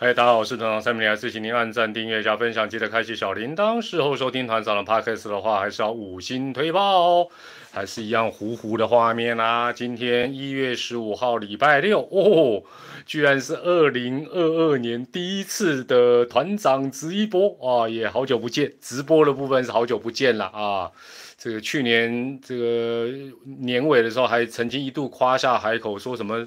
[0.00, 3.82] 嗨，大家好，我是团长三米零，四，请您按赞、订阅加分享，记得开启小铃铛。
[3.82, 7.28] 事后收听团长的 podcast 的话，还是要五星推爆哦。
[7.72, 9.72] 还是一样糊糊的画面啦。
[9.72, 12.62] 今天一月十五号，礼拜六哦，
[13.06, 18.72] 居然是二零二二年第一次的团长直播啊，也好久不见。
[18.80, 20.92] 直播的部分是好久不见了啊。
[21.36, 23.10] 这个去年这个
[23.42, 26.46] 年尾的时候，还曾经一度夸下海口，说什么。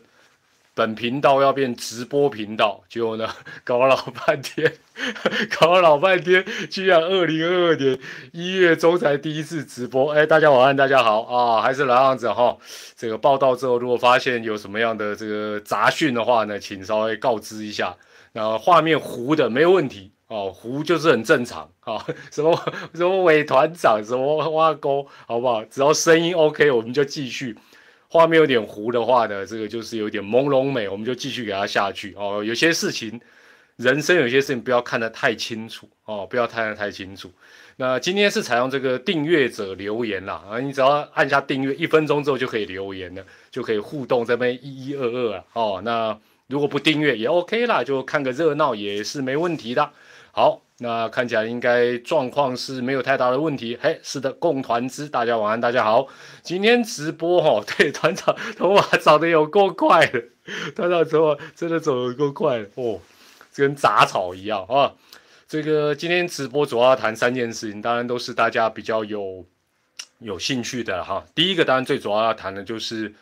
[0.74, 3.28] 本频道要变直播频道，结果呢，
[3.66, 4.74] 搞了老半天，
[5.60, 8.00] 搞了老半天，居然二零二二年
[8.32, 10.14] 一月中才第一次直播。
[10.14, 12.58] 哎，大家晚安，大家好啊，还是老样子哈。
[12.96, 17.94] 这个报道之后，如果发现有什么样的这个杂讯的话呢，请稍微告知一下。
[18.32, 22.06] 那画面糊的没有问题哦，糊就是很正常啊。
[22.32, 22.58] 什么
[22.94, 25.66] 什么伪团长，什么挖沟，好不好？
[25.66, 27.58] 只要声音 OK，我们就继续。
[28.14, 32.44] 画面有点糊的话呢，这个就是有点朦胧美，我们就继续给它下去哦。
[32.44, 33.22] 有些事情，
[33.78, 37.32] 人生有些事情不要看得太清楚哦，不要看得太清楚。
[37.78, 45.82] 那今天是采用这个订阅者留言啦啊，你只要按下订阅，一分钟之后就可以留言了，就可以互动这边一一二二啊哦。
[45.86, 49.90] 那如果不订阅也 OK 啦，就看个热闹也是没问题的。
[50.34, 50.62] 好。
[50.84, 53.78] 那看起来应该状况是没有太大的问题。
[53.80, 56.08] 嘿，是的，共团之，大家晚安，大家好。
[56.42, 60.24] 今天直播哈，对，团长头发长得有够快的，
[60.76, 63.00] 团长头发真的走得够快 哦，
[63.54, 64.94] 跟杂草一样啊。
[65.48, 69.46] 这个今天直播主要谈三件事情，当然都是大家比较有
[70.18, 71.24] 有兴趣的哈。
[71.36, 73.14] 第一个当然最主要要谈的就是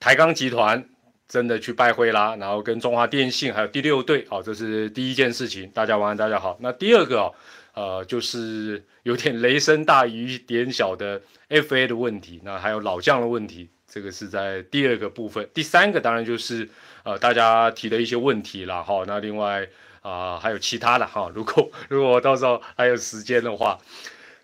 [0.00, 0.88] 台钢集团。
[1.28, 5.70] 真的去拜会啦，然后跟中华电信还有第六队，好，这是第一件事情。
[5.70, 6.58] 大家晚安，大家好。
[6.60, 7.34] 那第二个哦，
[7.74, 15.48] 呃，就是有点雷声大雨点小的 FA 的问题，那还有老将的问题，这个是在第二个部分。
[15.54, 16.68] 第三个当然就是
[17.02, 19.02] 呃大家提的一些问题了哈。
[19.06, 19.66] 那另外
[20.02, 23.78] 啊还有其他的哈，如果如果到时候还有时间的话，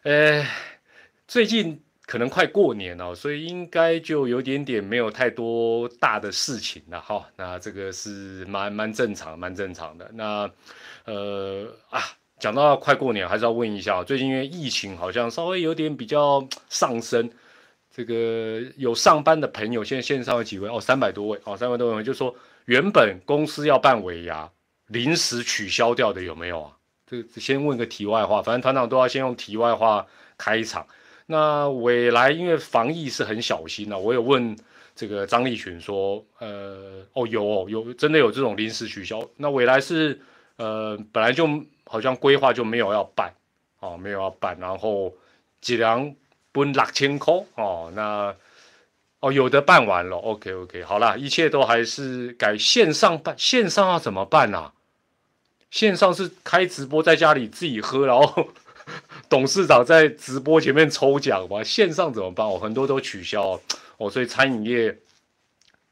[0.05, 0.47] 呃，
[1.27, 1.83] 最近。
[2.09, 7.29] 可能快过年了，所以应该就有点点没有太多大的事情了哈。
[7.37, 10.11] 那这个是蛮蛮正常，蛮正常的。
[10.15, 10.51] 那
[11.05, 12.01] 呃啊，
[12.39, 17.31] 讲到快过年，还是要问一下，最近因为疫情好像稍微有点比较上升，
[17.95, 24.51] 这个有上班的朋友，现在线上有几位哦，三百多位哦，三百多位，就说原本公司要办尾牙，
[24.87, 26.73] 临时取消掉的有没有啊？
[27.07, 30.07] 这先问个题外话，反正团长都要先用题外话
[30.39, 30.87] 开场。
[31.31, 34.57] 那未来因为防疫是很小心的，我有问
[34.97, 39.23] 这个张立群说，呃，哦有哦有真的有这种临时取消。
[39.37, 40.19] 那未来是
[40.57, 41.47] 呃本来就
[41.85, 43.31] 好像规划就没有要办，
[43.81, 45.13] 哦没有要办，然后
[45.61, 46.15] 几两
[46.55, 48.35] 分六千块哦，那
[49.21, 54.73] 哦有的办完了，OK OK 好了，一切都还是改线上办，线上要怎么办啊？
[55.71, 58.49] 线上是开直播在家里自己喝，然后。
[59.29, 61.63] 董事长在直播前面抽奖嘛？
[61.63, 62.47] 线上怎么办？
[62.47, 63.61] 哦，很多都取消
[63.99, 64.97] 哦，所以餐饮业、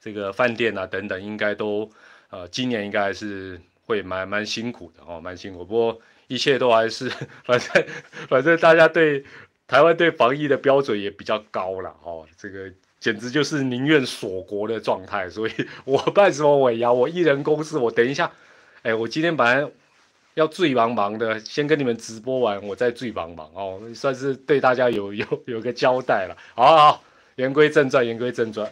[0.01, 1.91] 这个饭店啊等等，应该都
[2.31, 5.65] 呃，今年应该还是会蛮蛮辛苦的哦，蛮辛苦。
[5.65, 7.11] 不过一切都还是，
[7.45, 7.87] 反正
[8.29, 9.25] 反正大家对
[9.67, 15.29] 台湾对防疫的标准也比较高了哦，这个简直就是宁愿锁国的状态。
[15.29, 15.53] 所以
[15.85, 18.33] 我办什么尾牙，我一人公司，我等一下，
[18.83, 19.71] 哎，我今天本来。
[20.37, 26.37] 要最忙忙的，先跟你们直播完，我再最忙忙哦，算是对大家有有有个交代了。
[26.55, 27.03] 好好，
[27.37, 28.71] 言归正传，言归正传，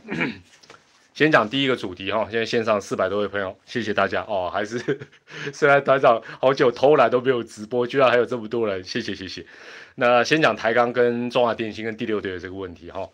[1.15, 2.29] 先讲第一个主题哈。
[2.31, 4.51] 现在线上四百多位朋友，谢谢大家哦。
[4.53, 4.79] 还是
[5.55, 9.47] 虽然团长好久偷懒都没有直播，居然还有这么多人，谢谢谢谢。
[9.95, 13.09] 那先讲台钢跟中华电信跟第六队的这个问题哈，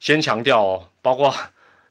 [0.00, 1.34] 先强调哦，包括。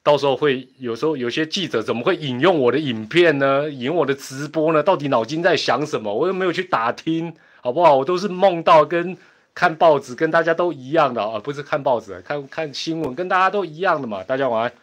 [0.04, 3.70] 到时候会有时候有些记者怎么会引用我的影片呢？
[3.70, 4.82] 引用我的直播呢？
[4.82, 6.14] 到底脑筋在想什么？
[6.14, 7.96] 我又没有去打听，好不好？
[7.96, 9.16] 我都是梦到跟
[9.54, 14.24] 看报纸，跟大家都一样的啊，不是看报纸，看看新闻，跟大家都一样的嘛。
[14.24, 14.74] 大家晚安。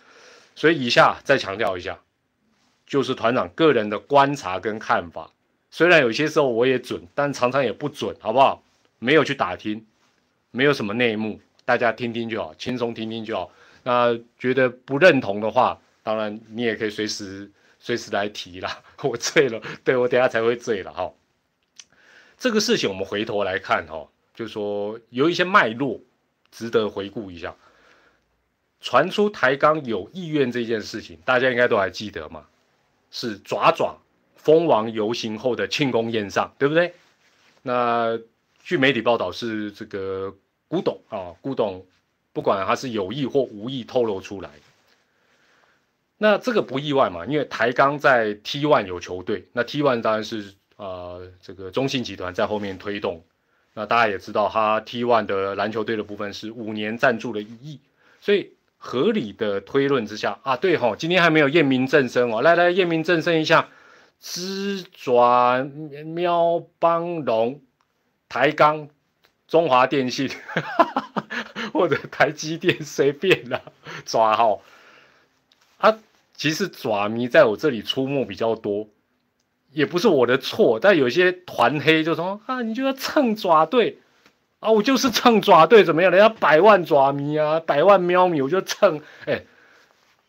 [0.55, 1.99] 所以以下再强调一下，
[2.87, 5.31] 就是团长个人的观察跟看法。
[5.71, 8.63] 虽然有些时候我也准，但常常也不准，好不好？
[9.01, 9.85] 没有去打听，
[10.53, 13.51] 没有什么内幕，大家听听就好，轻松听听就好。
[13.89, 18.83] 那觉得不认同的话，当然你也可以随时随时来提啦。
[19.03, 21.11] 我醉了，对我等下才会醉了哈。
[22.37, 25.99] 这个事情我们回头来看哈，就是说有一些脉络
[26.51, 27.57] 值得回顾一下。
[28.83, 32.45] 传出台钢有意愿这件事情，大家应该都还记得嘛？
[33.11, 33.97] 是爪爪
[34.37, 36.93] 蜂王游行后的庆功宴上，对不对？
[37.63, 38.21] 那
[38.63, 40.37] 据媒体报道是这个
[40.69, 41.87] 古董啊，古董。
[42.33, 44.51] 不管他是有意或无意透露出来，
[46.17, 53.25] 那这个不意外嘛，因为台钢在 T1 有球队，那 T1 当然是呃这个中信集团在后面推动。
[53.75, 57.81] 那大家也知道，他 T1 的篮球队的部分是五年赞助了一亿，
[58.21, 63.69] 所以合理的推论之下啊，对哈，今天还没有验明正身哦，来来验明正身一下，
[64.21, 65.63] 知爪
[66.07, 67.61] 喵帮龙
[68.29, 68.89] 台钢
[69.47, 70.29] 中华电信
[71.79, 73.63] 或者台积电 随便啦，
[74.05, 74.63] 爪号
[75.79, 75.97] 啊，
[76.35, 78.89] 其实爪迷在我这里出没比较多。
[79.71, 83.99] 也不是我的错，但有些团黑就说啊，你就要蹭爪队
[84.61, 86.11] 啊，我就是蹭爪队怎么样？
[86.11, 89.03] 人家百万爪迷啊，百万喵迷，我就蹭。
[89.27, 89.43] 哎，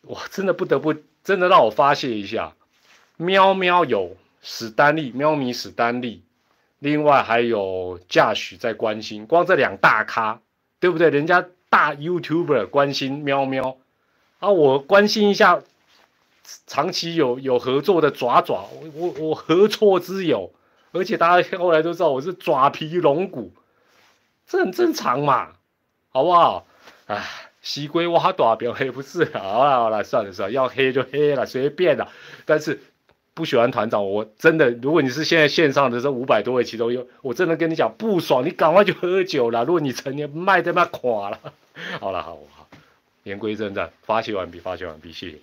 [0.02, 0.94] 我真的不得不，
[1.24, 2.52] 真的让我发泄一下。
[3.16, 6.22] 喵喵有史丹利，喵迷史丹利，
[6.78, 10.40] 另外还有驾许在关心，光这两大咖，
[10.80, 11.10] 对不对？
[11.10, 13.78] 人家大 YouTuber 关心喵喵
[14.40, 15.62] 啊，我关心一下。
[16.66, 20.52] 长期有有合作的爪爪，我我我何错之有？
[20.90, 23.52] 而且大家后来都知道我是爪皮龙骨，
[24.48, 25.52] 这很正常嘛，
[26.10, 26.66] 好不好？
[27.06, 27.24] 哎，
[27.62, 29.26] 西龟挖爪表黑不是？
[29.26, 32.10] 好了好了，算了算了，要黑就黑了，随便了。
[32.46, 32.82] 但是
[33.40, 39.64] 不喜欢团长，我真的，如果你是现在线上的这五百多位其中有，我真的跟你讲不爽，你赶快去喝酒了。
[39.64, 41.40] 如果你成年卖的那垮了，
[41.98, 42.68] 好了好好，
[43.22, 45.38] 言归正传，发泄完毕，发泄完毕，谢谢。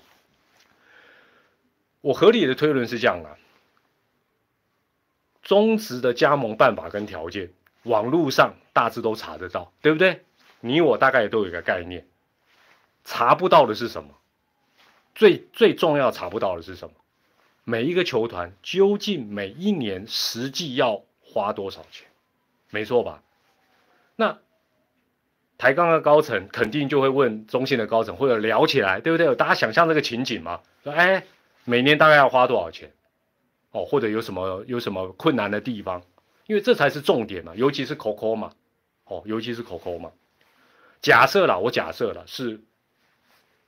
[2.01, 3.35] 我合理的推论是这样的：
[5.41, 7.49] 中职的加盟办法跟条件，
[7.81, 10.21] 网络上大致都查得到，对不对？
[10.59, 12.05] 你我大概也都有一个概念。
[13.03, 14.11] 查不到的是什么？
[15.15, 16.93] 最最重要查不到的是什么？
[17.69, 22.07] 每一个球团究竟每一年实际要花多少钱？
[22.69, 23.21] 没错吧？
[24.15, 24.37] 那
[25.57, 29.35] 台钢的高层肯定就会问中信的高层，或者聊起来，对不对？
[29.35, 30.61] 大家想象这个情景嘛？
[30.85, 31.25] 说哎。
[31.65, 32.93] 每年大概要花多少钱？
[33.71, 36.01] 哦，或者有什么有什么困难的地方？
[36.45, 38.53] 因为这才是重点嘛，尤其是 COCO 嘛，
[39.03, 40.13] 哦，尤其是 COCO 嘛。
[41.01, 42.61] 假设了，我假设了是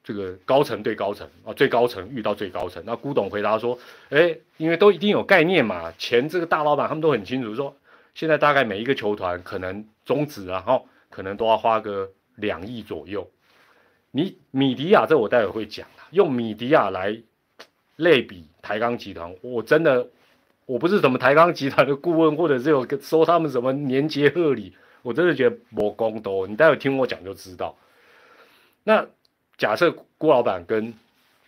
[0.09, 3.77] 这个高层对高层啊，最高层遇到最高层，那古董回答说
[4.09, 7.75] ：“哎，因为都一定有概念嘛，钱这个大老板他们都很清楚，说
[8.15, 13.29] 现在大概每一个球团可能终止啊，哈，可能都要花个两亿左右。
[14.09, 17.21] 你米迪亚这我待会会讲用米迪亚来。”
[17.99, 20.07] 类比台钢集团，我真的
[20.65, 26.47] 我不是什么台钢集团的顾问，或者是有收他们什么年节贺礼，我真的觉得没功多。
[26.47, 27.75] 你待会听我讲就知道。
[28.85, 29.05] 那
[29.59, 30.93] 假设郭老板跟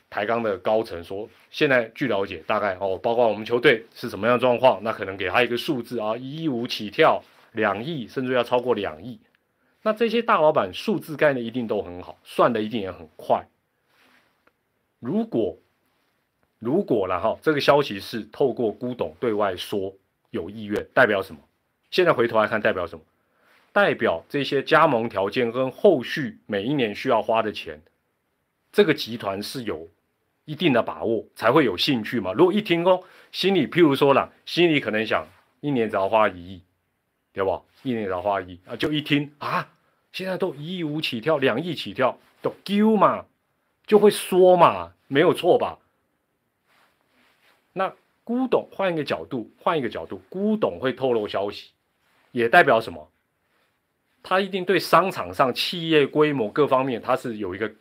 [0.09, 7.23] 台钢的高层说，现在据了解，大概哦，包括我们球队是什么样状况，那可能给他一个数字啊，一亿五起跳，
[7.53, 9.17] 两亿，甚至要超过两亿。
[9.81, 13.47] 那这些大老板数字概念一定都很好，算的一定也很快。
[14.99, 15.57] 如果
[16.59, 19.95] 如果了哈，这个消息是透过古董对外说
[20.31, 21.39] 有意愿，代表什么？
[21.89, 23.05] 现在回头来看，代表什么？
[23.71, 27.81] 代表这些加盟条件跟后续每一年需要花的钱，
[28.71, 29.89] 这个集团是有
[30.45, 32.33] 一定的把握，才会有兴趣嘛。
[32.33, 35.27] 如果一听哦，心里譬如说了，心里可能想
[35.59, 36.61] 一年只要花一亿，
[37.33, 37.63] 对不？
[37.83, 39.67] 一年只要花一亿啊，就一听啊，
[40.11, 43.25] 现在都一亿五起跳，两亿起跳，都丢嘛，
[43.85, 45.79] 就会说嘛，没有错吧？
[47.73, 47.93] 那
[48.23, 51.71] 辜董换一个角度，换一个角度，辜董会透露消息，
[52.31, 53.09] 也代表什么？
[54.23, 57.73] 他一定对商场上企业规模各方面，他是有一个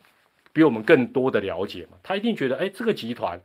[0.53, 1.97] 比我们更多的了解嘛？
[2.03, 3.41] 他一定觉得，哎，这个集团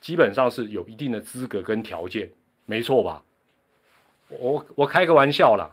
[0.00, 2.30] 基本上是有一定的资格跟条件，
[2.66, 3.22] 没错吧？
[4.28, 5.70] 我我开个玩笑啦，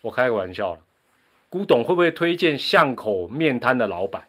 [0.00, 0.80] 我开个玩笑了，
[1.48, 4.28] 古董会不会推荐巷口面摊的老板？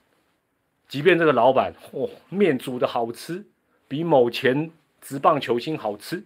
[0.87, 3.45] 即便这个老板，哦，面煮的好吃。
[3.87, 6.25] 比某前职棒球星好吃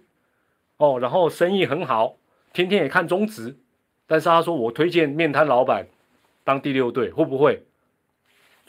[0.77, 2.15] 哦，然后生意很好，
[2.53, 3.57] 天天也看中职，
[4.07, 5.85] 但是他说我推荐面摊老板
[6.45, 7.61] 当第六队，会不会？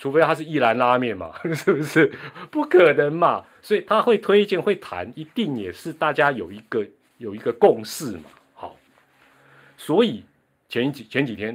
[0.01, 2.11] 除非他是一兰拉面嘛， 是不是？
[2.51, 6.85] 不可能嘛，所以他会推荐会谈，一定也是大家有一个
[7.19, 8.31] 有一个共识嘛。
[8.55, 8.75] 好，
[9.77, 10.25] 所以
[10.71, 11.55] 前几前几天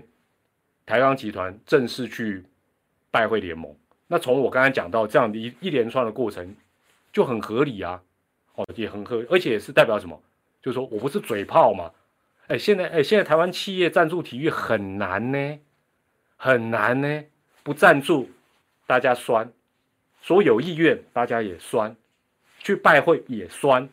[0.86, 2.46] 台钢集团正式去
[3.10, 3.76] 拜会联盟，
[4.06, 6.56] 那从我刚才讲到这样的一一连串的过程。
[7.16, 8.02] 就很合理啊，
[8.56, 10.22] 哦，也很合，而且是代表什么？
[10.62, 11.90] 就是说我不是嘴炮嘛，
[12.48, 15.58] 哎，现在哎，现在台湾企业赞助体育很难呢，
[16.36, 17.24] 很难呢，
[17.64, 18.30] 不赞助
[18.88, 19.52] 大家酸，
[20.22, 21.96] 说有意愿大家也酸，
[22.60, 23.88] 去拜会也酸，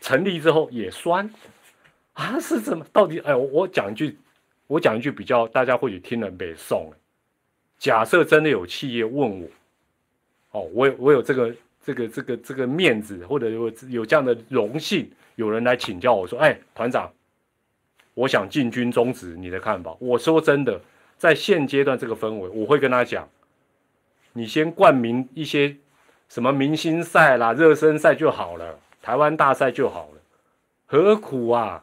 [0.00, 1.30] 成立之后也酸，
[2.12, 2.84] 啊，是怎么？
[2.92, 4.18] 到底哎，我我讲一句，
[4.66, 6.92] 我讲一句比较大家或许听了北宋，
[7.78, 9.48] 假设真的有企业问我。
[10.52, 17.12] 哦，我有我有这个这个这个这个面子，或者有有这样的荣幸，有人来请教我说，哎，团长，
[18.14, 19.94] 我想进军中职，你的看法？
[19.98, 20.80] 我说真的，
[21.18, 23.28] 在现阶段这个氛围，我会跟他讲，
[24.36, 25.74] 你先冠名一些
[26.28, 30.20] 什么明星赛啦、热身赛就好了，台湾大赛就好了，
[30.84, 31.82] 何苦啊？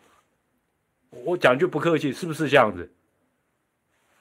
[1.26, 2.92] 我讲句不客气，是不是这样子？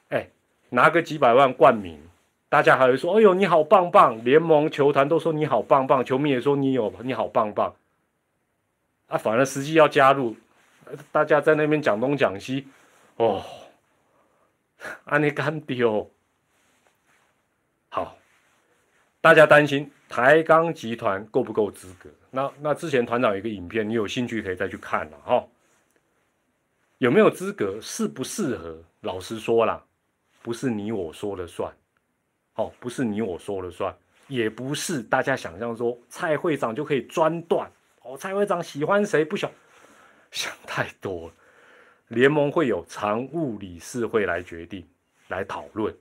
[0.08, 0.30] 哎，
[0.70, 2.00] 拿个几百万冠名，
[2.48, 7.74] 大家还会说：“哎呦，你好棒棒！”联盟球团都说你好棒棒，球迷也说你有你好棒棒。
[9.08, 10.34] 啊，反而实际要加入，
[11.10, 12.66] 大家在那边讲东讲西，
[13.16, 13.44] 哦，
[15.04, 16.10] 安尼干丢。
[17.94, 18.16] 好，
[19.22, 22.10] 大家担心台钢集团够不够资格？
[22.28, 25.46] 那那之前团长有一个影片，你有兴趣可以再去看了哈。
[26.98, 28.82] 有没有资格，适不适合？
[29.02, 29.80] 老实说啦，
[30.42, 31.72] 不是你我说了算，
[32.56, 37.70] 哦，不是你我说了算，也不是大家想象说蔡会长就可以专断，
[38.02, 39.48] 哦，蔡会长喜欢谁不想，
[40.32, 41.34] 想太多了。
[42.08, 44.84] 联盟会有常务理事会来决定，
[45.28, 45.94] 来讨论。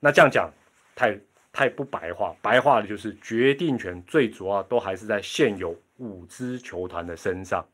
[0.00, 0.50] 那这样讲
[0.94, 1.18] 太
[1.56, 7.64] 太不白话，白话的就是决定权最主要都还是在现有五支球团的身上，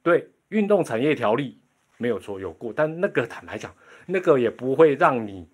[0.00, 0.30] 对。
[0.50, 1.58] 运动产业条例
[1.96, 3.74] 没有错，有过，但那个坦白讲，
[4.06, 5.44] 那个也不会让你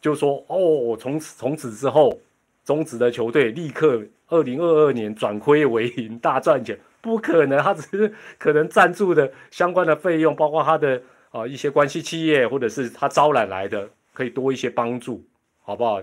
[0.00, 2.18] 就说哦，我从此从此之后，
[2.64, 15.24] 中职的球队立刻二零二二年转亏为盈，大赚钱，不可能，他只是可能赞助的相关的费用，包括他的啊一些关系企业，或者是他招揽来的，可以多一些帮助，
[15.62, 16.02] 好不好？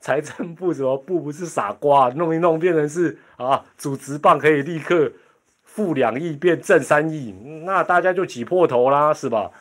[0.00, 5.12] 财政部什么部不是傻瓜，弄一弄变成是啊，主职棒可以立刻。
[5.70, 7.30] 负两亿变正三亿，
[7.64, 9.52] 那大家就挤破头啦，是吧？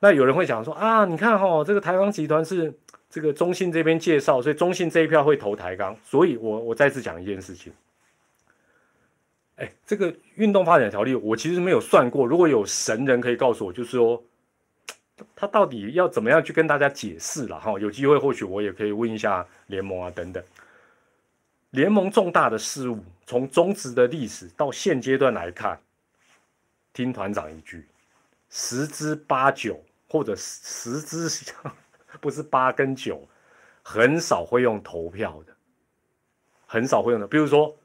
[0.00, 2.74] 那有人会讲说啊，你看哈，这个台钢集团是
[3.08, 5.96] 这个中信这边介绍，所以中信这一票会投台钢。
[6.04, 7.72] 所以我我再次讲一件事情，
[9.54, 14.22] 哎，这个运动发展条例我其实没有算过，如果有神人可以告诉我，就是说
[15.34, 17.78] 他到底要怎么样去跟大家解释了哈？
[17.78, 20.42] 有机会或许我也可以问一下联盟啊等等。
[21.70, 25.78] 联盟重大的事务，从中职的历史到现阶段来看，
[26.92, 27.86] 听团长一句，
[28.48, 31.28] 十之八九或者十之
[32.20, 33.20] 不是八跟九，
[33.82, 35.52] 很少会用投票的，
[36.66, 37.26] 很少会用的。
[37.26, 37.76] 比如说，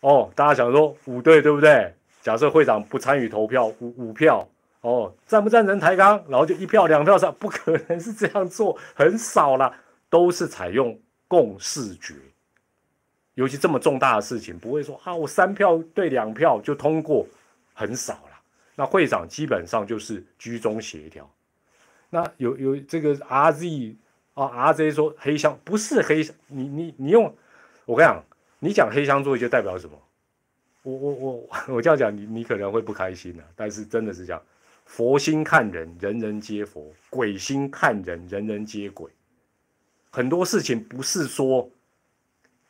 [0.00, 1.94] 哦，大家想说五队对不对？
[2.20, 4.46] 假设会长不参与投票，五五票，
[4.80, 6.22] 哦，赞不赞成抬杠？
[6.28, 9.74] 然后就一票两票上，不可能是这样做，很少了，
[10.08, 12.14] 都是采用共视觉。
[13.34, 17.26] 尤其这么重大的事情，不会说啊，我三票对两票就通过，
[17.74, 18.40] 很少了。
[18.74, 21.28] 那会长基本上就是居中协调。
[22.10, 23.96] 那有有这个 RZ
[24.34, 27.34] 啊，RZ 说黑箱不是黑箱，你你你用
[27.84, 28.24] 我跟你讲，
[28.60, 29.98] 你讲黑箱作业就代表什么？
[30.82, 33.42] 我我我我这样讲，你你可能会不开心的。
[33.54, 34.40] 但是真的是这样，
[34.88, 39.08] 佛心看人，人人皆佛；鬼心看人，人人皆鬼。
[40.10, 41.70] 很多事情不是说。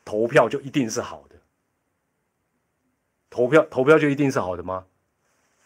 [0.05, 1.37] 投票就一定是好的？
[3.29, 4.87] 投票投票就一定是好的吗？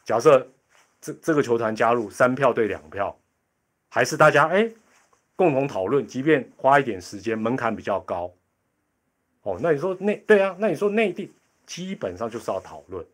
[0.04, 0.50] 假设
[1.00, 3.16] 这这个球团加入三票对两票，
[3.88, 4.68] 还是大家哎
[5.36, 8.32] 共同讨论，即便花一点时间，门槛比较高。
[9.42, 10.56] 哦，那你说内对啊？
[10.58, 11.32] 那你说内地
[11.64, 13.06] 基本上就是要讨论，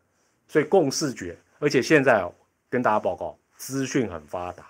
[0.47, 2.35] 所以共视觉，而且现在哦
[2.71, 4.65] 跟大家报告，资讯很发达，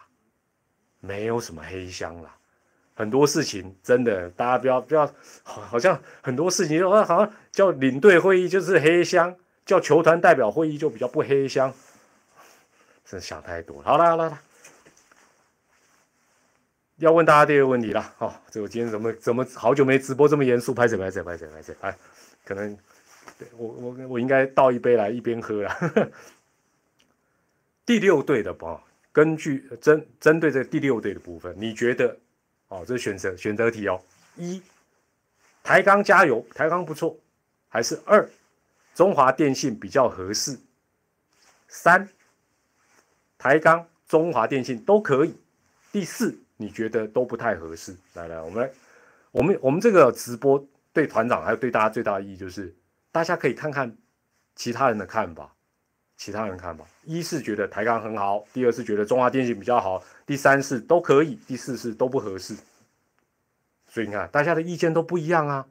[1.00, 2.35] 没有什么黑箱了。
[2.95, 5.07] 很多事情真的，大家不要不要，
[5.45, 11.73] 好，好像很多事情，好像叫领队会议就是黑箱，叫球团代表会议就比较不黑箱，
[13.05, 13.81] 真想太多。
[13.83, 14.40] 好了好了，
[16.97, 18.14] 要问大家第二个问题了。
[18.19, 20.75] 哦，这我今天怎么怎么好久没直播这么严肃？
[20.75, 21.76] 拍谁拍谁拍谁拍谁？
[21.81, 21.97] 哎，
[22.45, 22.76] 可能
[23.57, 26.11] 我我我应该倒一杯来一边喝了。
[27.88, 32.14] 第六队的吧，根据针针对这第六队的部分，你觉得？
[32.68, 33.99] 哦，这是选择选择题哦。
[34.37, 34.62] 一，
[35.62, 37.18] 台钢加油，台钢不错，
[37.66, 38.28] 还是二，
[38.95, 40.59] 中华电信比较合适。
[41.66, 42.07] 三，
[43.38, 45.35] 台钢、中华电信都可以。
[45.90, 47.97] 第四，你觉得都不太合适？
[48.12, 48.71] 来来，我们来，
[49.30, 52.76] 我们我们这个直播对团长还有对大家最大的意义就是，
[53.11, 53.97] 大家可以看看
[54.54, 55.54] 其他人的看法。
[56.18, 62.56] 其他人看法，一是觉得台钢很好，第二是觉得中华电信比较好，第三是都可以，第四是都不合适。
[63.88, 65.66] 所以你看，大家的意见都不一样啊，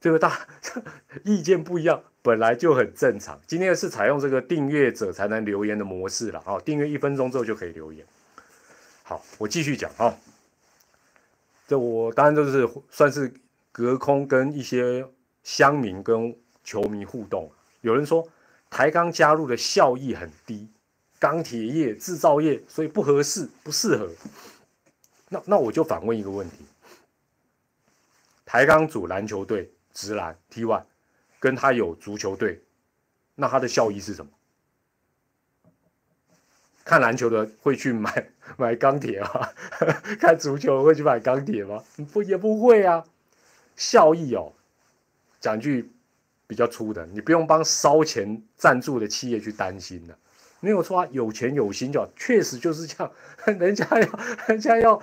[0.00, 0.46] 这个大
[1.24, 3.38] 意见不一样本来就很正常。
[3.48, 8.06] 今天是采用这个订阅者才能留言的模式了啊，订阅一分钟之后就可以留言。
[9.02, 10.16] 好，我继续讲啊，
[11.66, 13.34] 这我当然就是算是
[13.72, 15.04] 隔空跟一些
[15.42, 17.50] 乡民跟球迷互动。
[17.80, 18.26] 有人说
[18.74, 20.68] 台钢加入的效益很低，
[21.20, 24.10] 钢铁业、制造业，所以不合适、不适合。
[25.28, 26.56] 那那我就反问一个问题：
[28.44, 30.82] 台钢组篮球队直篮 T One，
[31.38, 32.64] 跟他有足球队，
[33.36, 34.32] 那他的效益是什么？
[36.84, 38.28] 看篮球的会去买
[38.58, 39.50] 买钢铁吗？
[40.18, 41.84] 看足球会去买钢铁吗？
[42.12, 43.04] 不也不会啊。
[43.76, 44.52] 效益哦，
[45.40, 45.92] 讲句
[46.46, 50.16] 比较粗的，你不用帮烧钱赞助的企业去担心的，
[50.60, 51.08] 没有错啊。
[51.10, 53.12] 有钱有心就确实就是这样。
[53.58, 54.08] 人家要
[54.46, 55.00] 人家要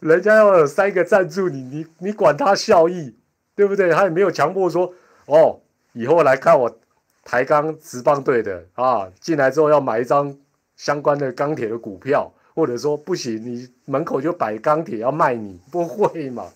[0.00, 3.14] 人家要有三个赞助你，你你管他效益，
[3.54, 3.90] 对不对？
[3.90, 4.94] 他也没有强迫说
[5.26, 5.60] 哦，
[5.92, 6.78] 以后来看我
[7.24, 10.36] 抬杠直棒队的啊，进来之后要买一张。
[10.78, 16.46] 相关的钢铁的股票，或者说不行，你门口就摆钢铁要卖你，不会嘛？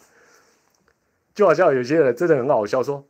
[1.35, 3.05] 就好像有些人真的很好笑，说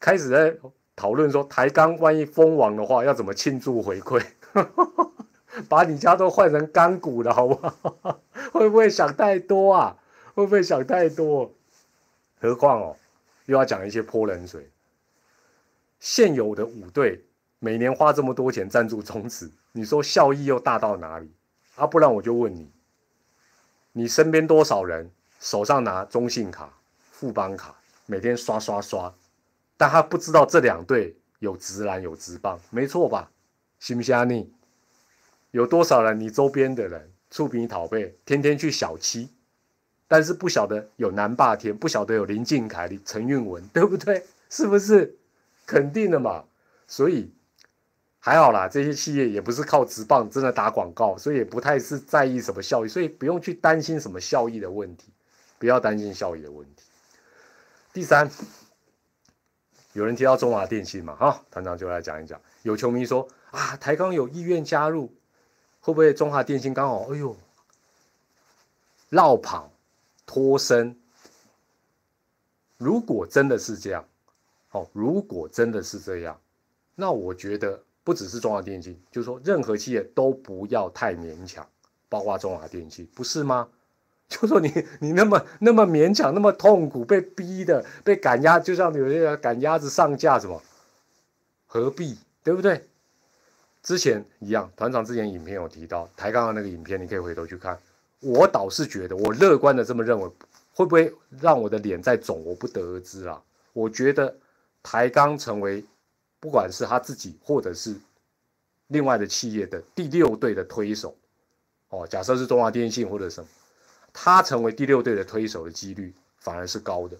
[0.00, 0.56] 开始在
[0.96, 4.24] 讨论说台钢万一封王的话，要怎么庆祝回馈？
[5.68, 8.20] 把你家都换成钢骨了，好不好？
[8.52, 9.96] 会不会想太多啊？
[10.34, 11.52] 会不会想太多？
[12.40, 12.96] 何况哦，
[13.46, 14.70] 又要讲一些泼冷水，
[15.98, 17.24] 现有的五队。
[17.60, 21.28] 每年花这么多钱赞助中职，你说效益又大到哪里？
[21.74, 22.70] 啊，不然我就问你，
[23.90, 26.72] 你身边多少人手上拿中信卡、
[27.10, 27.74] 富邦卡，
[28.06, 29.12] 每天刷刷刷，
[29.78, 33.30] 但他不知道这两队有直男有直棒，没错吧？
[33.80, 34.52] 信不信你？
[35.52, 39.30] 有多少人你周边的人触屏讨背，天天去小七，
[40.06, 44.26] 但是不晓得有南霸天，不晓得有林俊凯、陈运文，对不对？
[44.50, 45.16] 是不是？
[45.64, 46.44] 肯定的嘛，
[46.86, 47.32] 所以。
[48.20, 55.12] 还好啦，这些企业也不是靠直棒真的打广告，所以也不太是在意什么效益，所以不用去担心什么效益的问题，
[55.56, 56.82] 不要担心效益的问题。
[57.92, 58.28] 第三，
[59.98, 62.40] 有人提到中华电信嘛，哈，团长就来讲一讲。
[62.62, 65.12] 有球迷说啊，台钢有意愿加入，
[65.80, 67.36] 会不会中华电信刚好，哎呦，
[69.08, 69.72] 绕跑
[70.24, 70.96] 脱身？
[72.76, 74.04] 如果真的是这样，
[74.70, 76.40] 哦，如果真的是这样，
[76.94, 77.82] 那我觉得。
[78.04, 81.68] 不只是中华电信，就是说任何企业都不要太勉强，
[82.08, 83.68] 包括中华电信，不是吗？
[84.28, 90.62] 就说你你那么那么勉强，那么痛苦，被逼的，被赶鸭，就像有些人赶鸭子上架，什么
[91.66, 92.86] 何必，对不对？
[93.82, 97.78] 之前一样，团长之前影片有提到抬杠的那个影片，你可以回头去看。
[98.20, 100.30] 我倒是觉得，我乐观的这么认为，
[100.74, 103.40] 会不会让我的脸再肿，我不得而知啦。
[103.72, 104.36] 我觉得
[104.82, 105.84] 抬杠成为。
[106.40, 107.96] 不管是他自己，或者是
[108.86, 111.12] 另外的企业的第六队的推手，
[111.88, 113.48] 哦，假设是中华电信或者什么，
[114.20, 117.16] 他成为第六队的推手的几率反而是高的，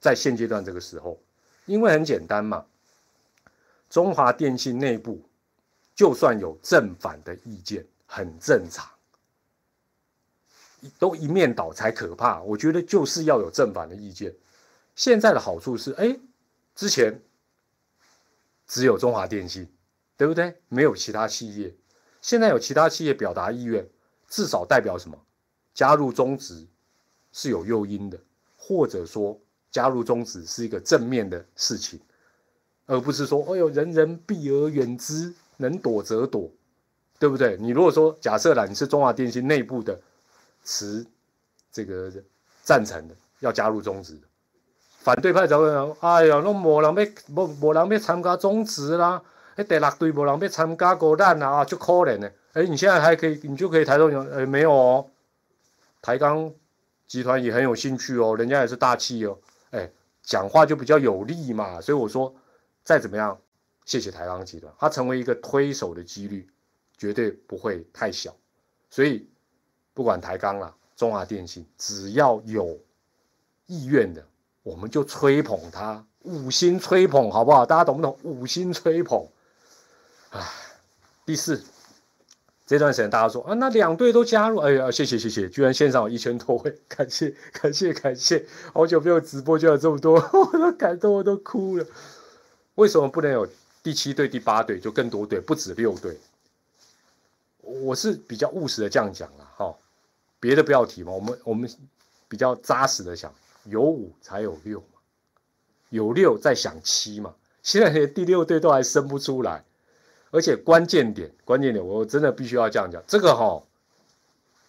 [0.00, 1.16] 在现阶段这个时候，
[1.64, 2.66] 因为很简单嘛，
[3.88, 5.22] 中华电信内部
[5.94, 8.84] 就算有正反的意见，很正常，
[10.98, 12.42] 都一面倒才可怕。
[12.42, 14.34] 我觉得就是要有正反的意见。
[14.96, 16.18] 现在的好处是，哎，
[16.74, 17.22] 之前。
[18.66, 19.70] 只有中华电信，
[20.16, 20.56] 对不对？
[20.70, 21.72] 没有其他企业。
[22.22, 23.86] 现在有其他企业表达意愿，
[24.26, 25.22] 至少代表什么？
[25.74, 26.64] 加入中职
[27.32, 28.16] 是有诱因的，
[28.56, 29.38] 或者说
[29.70, 32.00] 加入中职是一个正面的事情，
[32.86, 36.48] 而不是说，哎呦，人人避而远之，能躲则躲，
[37.18, 37.56] 对不对？
[37.58, 39.98] 你如果说假设啦，你是中华电信内部的
[40.64, 41.04] 持
[41.72, 42.12] 这个
[42.62, 44.16] 赞成的，要加入中职。
[45.00, 49.20] 反对派就会讲：哎呀，那无人要，无无人要参加中职啦，
[49.56, 52.32] 迄第六队无人要参加过咱啊，就可怜的。
[52.52, 55.06] 哎，你现在还可以，你就可以抬头讲：哎，没有哦，
[56.04, 56.52] 台钢
[57.06, 59.38] 集团也很有兴趣哦，人家也是大气哦。
[59.70, 59.90] 哎，
[60.22, 61.80] 讲话就比较有利嘛。
[61.80, 62.34] 所以我说，
[62.82, 63.40] 再怎么样，
[63.86, 66.46] 谢谢台钢集团，它成为一个推手的几率
[66.98, 68.36] 绝对不会太小。
[68.90, 69.26] 所以
[69.94, 72.78] 不管台钢啦，中华电信，只要有
[73.64, 74.22] 意愿的。
[74.62, 77.64] 我们就吹捧他，五星吹捧，好不好？
[77.64, 78.18] 大家懂不懂？
[78.22, 79.26] 五星吹捧，
[80.32, 80.46] 唉，
[81.24, 81.64] 第四，
[82.66, 91.86] 这段时间大家说啊，那两队都加入，哎呀，谢谢谢谢，居然线上有一千多位， 感谢感谢感谢，好久没有直播就有这么多， 我都感动，我都哭了。
[92.76, 93.46] 为什么不能有
[93.82, 96.18] 第七队、第八队，就更多队，不止六队？
[97.60, 99.74] 我是比较务实的这样讲了，哈，
[100.40, 101.70] 别的不要提嘛，我们我们
[102.28, 103.32] 比较扎实的想。
[103.66, 105.00] 有五才有六嘛，
[105.88, 109.64] 有六再想七嘛，现在连第六队都还生不出来，
[110.34, 113.62] 而且关键点，关键点，我真的必须要这样讲，这个哈，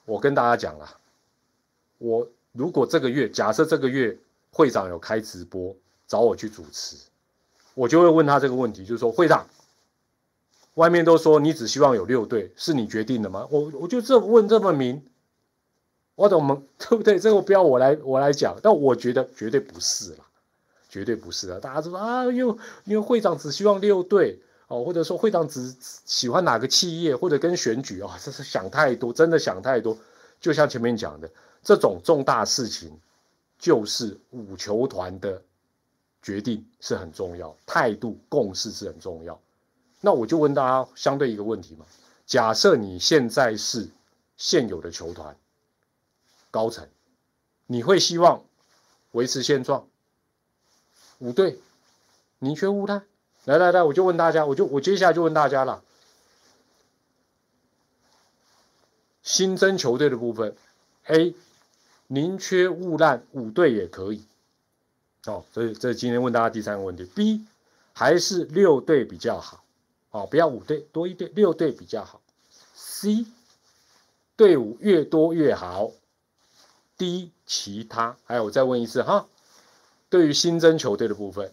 [0.06, 0.88] 我跟大家讲了，
[1.98, 4.16] 我如果这个月假设这个月
[4.52, 5.76] 会长有开直播
[6.06, 6.98] 找我去主持，
[7.74, 9.48] 我就会问他这个问题，就是说会长，
[10.76, 13.48] 外面都说你只希望有六队，是你决定的吗？
[13.50, 15.02] 我我就这问这么明，
[16.14, 17.18] 我怎么 对不对？
[17.18, 20.26] 这个不要我来我来讲，但我觉得绝对不是啦，
[20.90, 21.60] 绝对不是啊！
[21.60, 29.98] 大家都说啊，因为因为会长只希望六队哦，或者说会长只喜欢哪个企业或者跟选举啊，这是想太多，真的想太多。
[30.40, 31.30] 就像前面讲的。
[31.68, 32.96] 这种重大事情，
[33.58, 35.42] 就是五球团的
[36.22, 39.42] 决定是很重要，态度共识是很重要。
[40.00, 41.88] 那我就问大家相对一个问题嘛：
[42.28, 43.90] 假设你现在是
[44.38, 45.36] 现有的球团
[46.52, 46.88] 高层，
[47.66, 48.44] 你会希望
[49.14, 49.88] 维持现状？
[51.18, 51.60] 五队
[52.38, 53.04] 宁缺毋滥？
[53.46, 55.84] 来来来，我就问大家，我就我接下来就问大家了：
[59.24, 60.56] 新增球队的部分
[61.06, 61.36] ，A。
[62.08, 64.24] 宁缺毋滥，五队也可以。
[65.26, 67.44] 哦，所以这今天问大家第三个问题：B
[67.94, 69.64] 还是六队比较好？
[70.12, 72.22] 哦，不要五队多一队，六队比较好。
[72.76, 73.26] C
[74.36, 75.90] 队伍越多越好。
[76.96, 78.18] D 其他。
[78.24, 79.28] 还有，我再问一次哈，
[80.08, 81.52] 对于新增球队的部分，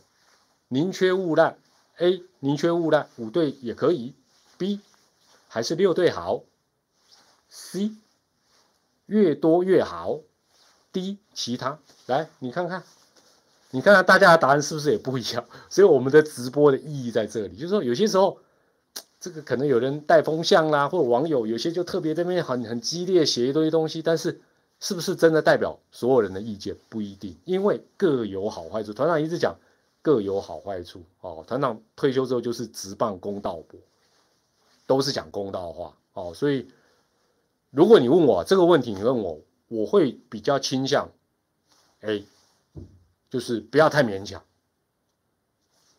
[0.68, 1.56] 宁缺毋滥
[2.02, 4.14] ，A 宁缺毋滥，五队也可以。
[4.58, 4.80] B
[5.48, 6.42] 还是六队好。
[7.48, 7.92] C
[9.06, 10.18] 越多越好。
[10.92, 12.82] ？D 其他来，你看看，
[13.70, 15.44] 你看看大家的答案是不是也不一样？
[15.70, 18.38] 所以我们的直播的意义在这里，就是说有些时候，
[19.20, 24.42] 这个可能有人带风向啦，或者网友有些就特别那边很很激烈写一堆东西，但是
[24.80, 28.92] 是不是真的代表所有人的意见不一定，因为各有好坏处。
[28.92, 29.56] 团长一直讲
[30.02, 33.80] 各有好坏处哦，团长退休之后就是直棒公道博，
[34.86, 36.34] 都是讲公道话哦。
[36.34, 36.68] 所以
[37.70, 39.40] 如果你问我这个问题，你问我。
[39.74, 41.08] 我会比较倾向
[42.02, 42.26] ，A，
[43.30, 44.44] 就是不要太勉强，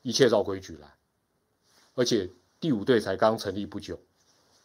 [0.04, 0.94] 一切照规矩来，
[1.96, 4.00] 而且第五队才刚成立不久，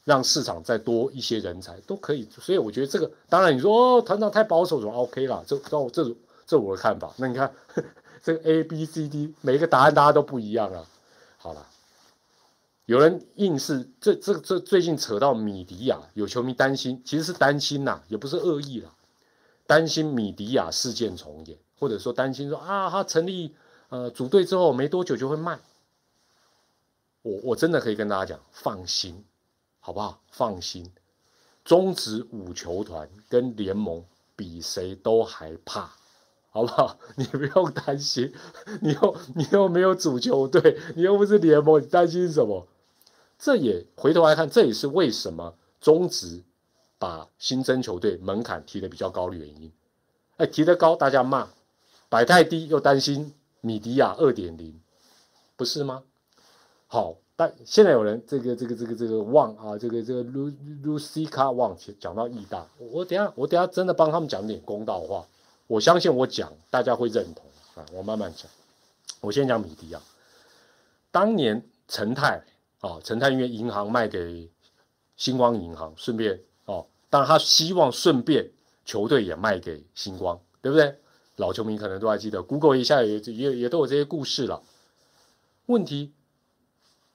[0.04, 7.10] 让市场再多一些人才都可以，所以我觉得这个当然你说哦团长太保守，说 OK 了，这这这这我的看法。
[7.16, 7.50] 那你看
[8.28, 10.84] 这个 A B C D 每一个答案大家都不一样啊，
[11.38, 11.66] 好了。
[12.84, 18.94] 有人硬是这这这最近扯到米迪亚，有球迷担心，其实是担心呐，也不是恶意啦。
[19.66, 23.54] 担心米迪亚事件重演，或者说担心说啊，他成立
[23.88, 25.58] 呃组队之后没多久就会卖。
[27.22, 29.24] 我我真的可以跟大家讲，放心，
[29.80, 30.20] 好不好？
[30.30, 30.92] 放心，
[31.64, 34.04] 中职五球团跟联盟
[34.36, 35.90] 比谁都还怕，
[36.50, 36.98] 好不好？
[37.16, 38.32] 你不用担心，
[38.80, 42.66] 你又你又没有主球队，你又不是联盟，你担心什么？
[43.38, 46.42] 这也回头来看，这也是为什么中职。
[47.00, 49.70] 把新增球队门槛提的比较高的原因，
[50.36, 51.46] 哎，提得高大家骂，
[52.08, 54.80] 摆太低又担心米迪亚二点零，
[55.54, 56.02] 不是吗？
[56.88, 60.50] 好，但现在有人这个这个这个这个旺啊，这个这个卢
[60.82, 65.24] 卢西卡旺讲到意大，我等下我等下真的帮他们讲点公道话，
[65.68, 67.44] 我相信我讲大家会认同
[67.76, 68.50] 啊，我慢慢讲，
[69.20, 70.00] 我先讲米迪亚，
[71.12, 72.42] 当年陈泰
[72.80, 74.50] 啊，陈泰因为银行卖给
[75.16, 76.86] 星光银行，顺便哦。
[77.10, 78.50] 当然，他希望顺便
[78.84, 80.98] 球队也卖给星光，对不对？
[81.36, 84.62] 老球迷可能都还记得，Google 一下也也也都有这些故事了。
[85.66, 86.12] 问题，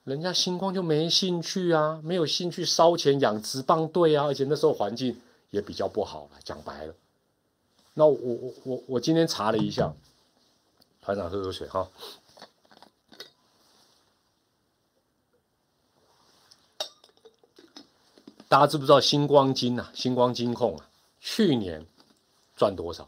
[0.03, 6.39] 人家星光就没兴趣啊，没有兴趣烧钱养殖棒队啊，而且那时候环境也比较不好了。
[6.43, 6.93] 讲白了，
[7.93, 9.93] 那我我我我今天查了一下，
[11.01, 11.89] 团长喝口水哈。
[18.47, 19.91] 大家知不知道星光金啊？
[19.95, 21.86] 星光金控啊，去年
[22.56, 23.08] 赚多少？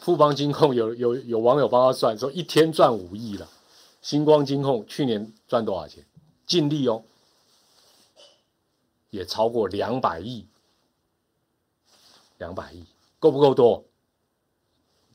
[0.00, 3.48] 富邦金控有有有网友帮他算，说一天赚五亿了。
[4.00, 6.04] 星光金控去年赚多少钱？
[6.46, 7.04] 净利哦，
[9.10, 10.46] 也超过两百亿。
[12.38, 12.84] 两百亿
[13.22, 13.84] 够不够多？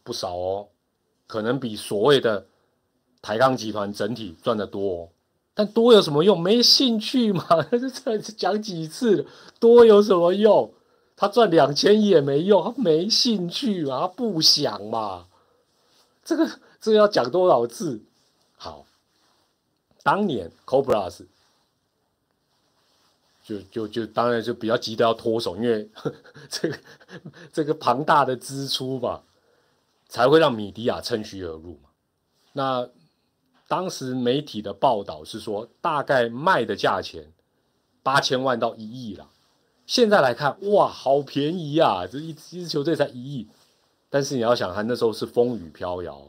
[0.02, 0.70] 不少哦，
[1.28, 2.48] 可能比所谓的
[3.22, 5.10] 台钢集团整体赚的多哦。
[5.54, 6.40] 但多有什么用？
[6.40, 7.44] 没兴趣嘛？
[7.70, 9.28] 这讲几次？
[9.60, 10.74] 多有什么用？
[11.18, 14.00] 他赚两千亿也没用，他没兴趣嘛？
[14.00, 15.28] 他不想嘛？
[16.24, 18.02] 这个这个要讲多少次？
[18.56, 18.86] 好，
[20.02, 21.26] 当年 Cobras
[23.48, 25.90] 就就就当然就比较急的要脱手，因为
[26.50, 26.78] 这个
[27.54, 29.24] 这个庞大的支出吧，
[30.10, 31.90] 才会让米迪亚趁虚而入嘛。
[32.54, 32.90] 那。
[33.70, 37.34] 当时媒体的报道是说，大概卖的价钱
[38.02, 39.28] 八千万到一亿了。
[39.86, 42.08] 现在来看，哇，好便宜啊！
[42.10, 43.50] 这一一支球队才一亿，
[44.10, 46.26] 但是你要想，他那时候是风雨飘摇，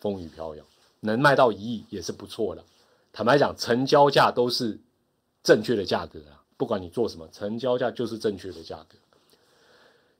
[0.00, 0.64] 风雨飘摇，
[1.00, 2.64] 能卖到一亿也是不错的。
[3.12, 4.80] 坦白讲，成交价都是
[5.42, 8.98] 正确的价格啊，不管你做什么，成交价就是正确的价格。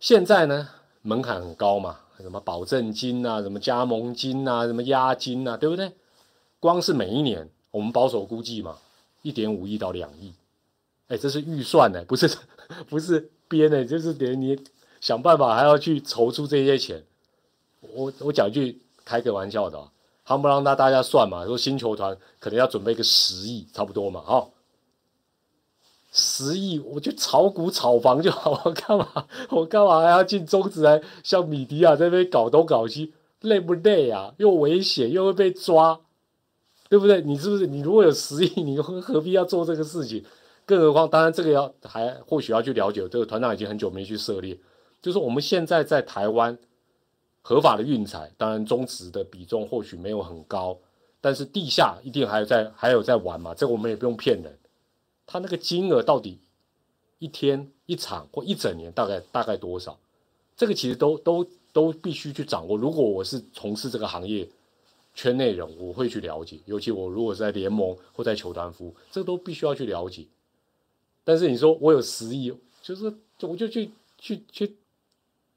[0.00, 0.68] 现在呢，
[1.02, 5.92] 门槛很高嘛，什么保证金啊，什么加盟金啊，什么押金啊，对不对？
[6.60, 8.78] 光是每一年，我们保守估计嘛，
[9.22, 10.32] 一点五亿到两亿。
[11.08, 12.30] 哎，这是预算呢，不是
[12.88, 14.58] 不是编的，就是连你
[15.00, 17.02] 想办法还要去筹出这些钱。
[17.80, 19.90] 我我讲一句开个玩笑的，
[20.24, 24.48] 他们不让大大家算嘛，说新球团可能要准备个十亿，差不多嘛，哈，
[26.20, 29.08] 十亿我就炒股炒房就好，我 干嘛
[29.50, 34.34] 我干嘛还要进中职来像米迪亚这边搞东搞西，累不累啊？
[34.38, 36.00] 又危险又会被抓，
[36.88, 37.22] 对不对？
[37.22, 40.24] 你是不是你如果有十亿，你何何必要做这个事情？
[40.66, 44.58] 更何况，当然这个要还或许要去了解，这个团长已经很久没去涉猎，
[45.00, 46.58] 就是我们现在在台湾
[47.42, 50.76] 合法的运彩，当然中职的比重或许没有很高，
[51.20, 54.58] 但是地下一定还有在还有在玩嘛，这个我们也不用骗人。
[55.28, 56.38] 他那个金额到底
[57.18, 59.98] 一天一场或一整年大概大概多少？
[60.56, 62.76] 这个其实都都都必须去掌握。
[62.76, 64.48] 如果我是从事这个行业
[65.14, 70.26] 圈内人，我会去了解，尤其我如果是在联盟或在球团服务，这都必须要去了解。
[71.24, 73.12] 但是你说我有十亿，就是
[73.42, 74.76] 我就去去去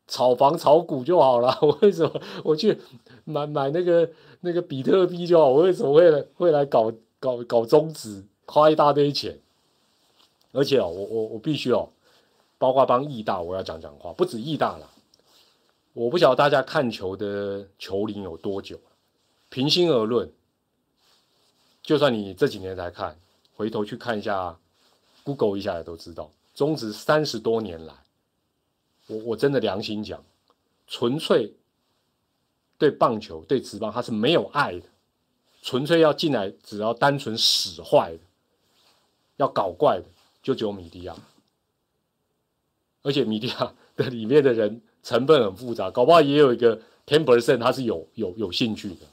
[0.07, 1.57] 炒房炒股就好了。
[1.63, 2.77] 我为什么我去
[3.23, 4.09] 买买那个
[4.41, 5.47] 那个比特币就好？
[5.47, 9.39] 我为什么会会来搞搞搞中资，花一大堆钱？
[10.51, 11.89] 而且哦，我我我必须哦，
[12.57, 14.89] 包括帮义大，我要讲讲话，不止义大了。
[15.93, 18.79] 我不晓得大家看球的球龄有多久，
[19.49, 20.31] 平心而论，
[21.81, 23.19] 就算你这几年才看，
[23.55, 24.57] 回头去看一下。
[25.23, 27.93] Google 一下也都知道，中职三十多年来，
[29.05, 30.19] 我我真的良心讲，
[30.87, 31.53] 纯粹
[32.79, 34.87] 对棒球对职棒他是没有爱的，
[35.61, 38.23] 纯粹要进来只要单纯使坏的，
[39.37, 40.05] 要搞怪的
[40.41, 41.15] 就只有米迪亚，
[43.03, 49.05] 而且米迪亚的里面的人成分很复杂，搞不好也有一个 ten percent 他是有有有兴趣的，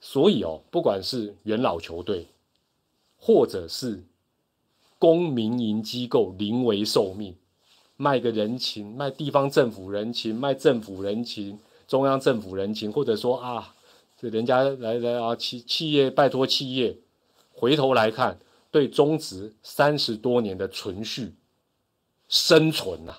[0.00, 2.26] 所以哦，不管是元老球队，
[3.18, 4.02] 或者是
[4.98, 7.34] 公民营机构临危受命，
[7.96, 13.74] 卖个人情，卖地方政府人情，卖政府人情，中央政府人情，或者说啊，
[14.16, 16.96] 这人家来来啊，企企业拜托企业，
[17.52, 18.38] 回头来看，
[18.76, 21.32] 对中职三十多年的存续
[22.28, 23.16] 生存呐，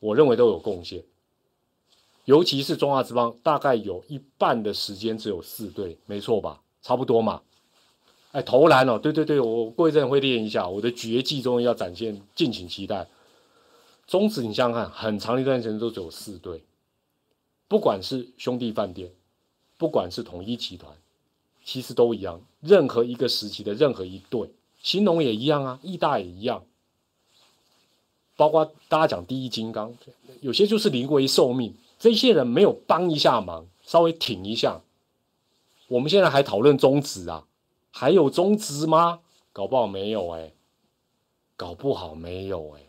[0.00, 1.02] 我认为都有贡献。
[2.26, 6.60] 尤其是中华职棒，大概有一半的时间只有四队，没错吧？
[6.82, 7.40] 差不多嘛。
[8.32, 13.08] 哎，投篮哦，对对对，我过一阵会练一下，我的绝技终于要展现，敬请期待。
[14.06, 16.62] 中职你想想看，很长一段时间都只有四队，
[17.66, 19.10] 不管是兄弟饭店，
[19.78, 20.94] 不管是统一集团，
[21.64, 22.42] 其实都一样。
[22.60, 24.50] 任何一个时期的任何一队，
[24.82, 26.64] 新农也一样啊，义大也一样，
[28.36, 29.94] 包括大家讲第一金刚，
[30.40, 34.82] 有些就是临危受命，这些人没有帮一下忙，稍微挺一下，
[35.88, 37.46] 我们现在还讨论中职啊。
[37.94, 39.20] 还有中职吗？
[39.52, 40.52] 搞不好没有哎，
[41.58, 42.80] 搞不好没有哎。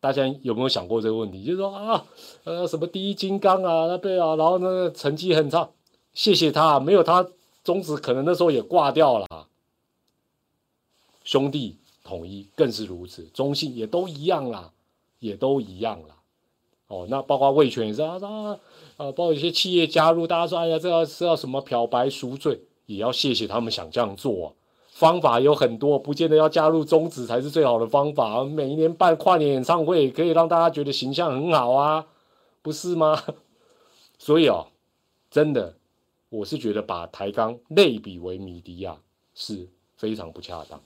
[0.00, 1.42] 大家有没有想过这个问题？
[1.42, 2.04] 就是说啊，
[2.44, 5.68] 呃，什么第一金刚啊，那对啊，然后那个成绩很差，
[6.12, 7.26] 谢谢他，没有他，
[7.64, 9.47] 中职可能那时候也挂掉了。
[11.28, 14.72] 兄弟统一更是如此，中信也都一样啦，
[15.18, 16.16] 也都一样啦。
[16.86, 18.58] 哦，那包括魏权也是啊啊
[18.96, 22.62] 啊，包括一些企业加入，大家说哎呀，这要是要什么漂白赎罪。
[22.86, 24.56] 也要谢谢他们想这样做，
[24.88, 28.42] 方法有很多，不见得要加入中职才是最好的方法。
[28.42, 32.06] 每一年办跨年演唱会，可以让大家觉得形象很好啊，
[32.62, 33.22] 不是吗？
[34.18, 34.68] 所以哦，
[35.30, 35.76] 真的，
[36.30, 38.96] 我是觉得把台钢类比为米迪亚
[39.34, 40.80] 是非常不恰当，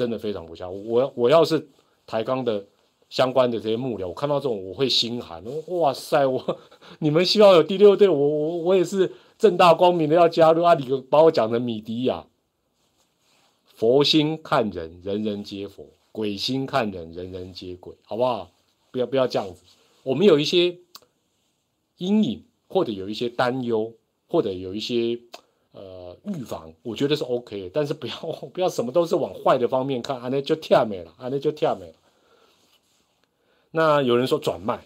[0.00, 0.72] 真的非常不像。
[0.86, 1.68] 我我要是
[2.06, 2.64] 台钢的
[3.10, 5.44] 相关的这些幕僚，我看到这种我会心寒。
[5.66, 6.58] 哇塞，我
[7.00, 9.12] 你们希望有第六队，我我我也是。
[9.40, 10.74] 正大光明的要加入，啊！
[10.74, 12.26] 你把我讲成米迪亚。
[13.64, 15.82] 佛心看人，人人皆佛；
[16.12, 18.50] 鬼心看人，人人皆鬼，好不好？
[18.90, 19.62] 不要不要这样子。
[20.02, 20.76] 我们有一些
[21.96, 23.94] 阴影，或者有一些担忧，
[24.28, 25.18] 或者有一些
[25.72, 27.70] 呃预防，我觉得是 OK 的。
[27.72, 28.14] 但是不要
[28.52, 31.94] 不要什么都是往坏的方面看，啊，那就跳没了，啊，那就跳没了。
[33.70, 34.84] 那有人说转卖，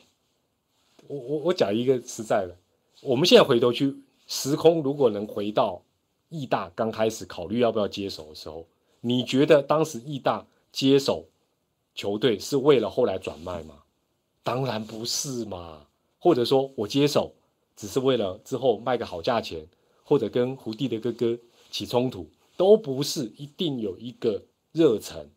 [1.06, 2.56] 我我我讲一个实在的，
[3.02, 3.96] 我们现在回头去。
[4.26, 5.82] 时空如果能回到
[6.30, 8.66] 义大刚开始考虑要不要接手的时候，
[9.02, 11.26] 你觉得当时义大接手
[11.94, 13.74] 球队是为了后来转卖吗？
[14.42, 15.86] 当然不是嘛！
[16.18, 17.34] 或者说我接手
[17.76, 19.66] 只是为了之后卖个好价钱，
[20.04, 21.36] 或者跟胡弟的哥哥
[21.70, 25.28] 起冲突，都不是一定有一个热忱。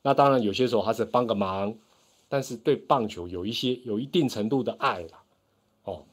[0.00, 1.76] 那当然有些时候他是帮个忙，
[2.28, 5.22] 但是对棒球有一些有一定程度的爱啦，
[5.84, 6.04] 哦，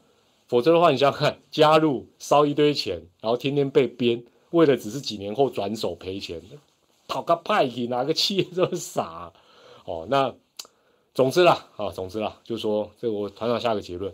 [0.47, 6.41] 否则的话你想想看，加入烧一堆钱，然后天天被编，为了只是几年后转手赔钱，
[7.07, 9.31] 讨个派去哪个企业这么傻？
[9.85, 10.33] 哦，那
[11.13, 14.13] 总之啦，啊，总之啦，就说这个我团长下个结论：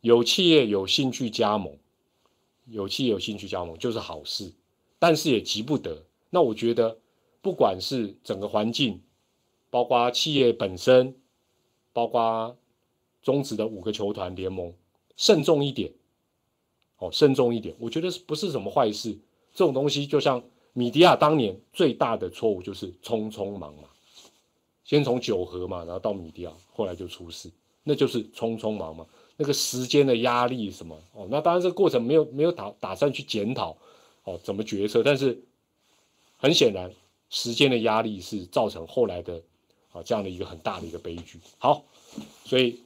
[0.00, 1.76] 有企业有兴趣加盟，
[2.72, 4.52] 有企业有兴趣加盟就是好事，
[4.98, 6.04] 但是也急不得。
[6.30, 6.98] 那我觉得，
[7.40, 9.00] 不管是整个环境，
[9.70, 11.14] 包括企业本身，
[11.92, 12.56] 包括
[13.22, 14.72] 中职的五个球团联盟，
[15.16, 15.92] 慎重一点，
[16.98, 19.16] 哦，慎重一点，我觉得是不是什么坏事？
[19.52, 23.84] 这种东西就像米迪亚当年最大的错误就是匆匆忙忙。
[24.84, 27.50] 先从九合嘛，然后到米迪亚，后来就出事，
[27.82, 33.76] 那就是匆匆忙忙，那个时间的压力什么哦，那当然这个过程没有没有打打算去检讨
[34.24, 35.42] 哦怎么决策，但是
[36.36, 36.92] 很显然
[37.30, 39.42] 时间的压力是造成后来的
[39.92, 41.40] 啊这样的一个很大的一个悲剧。
[41.58, 41.84] 好，
[42.44, 42.80] 所以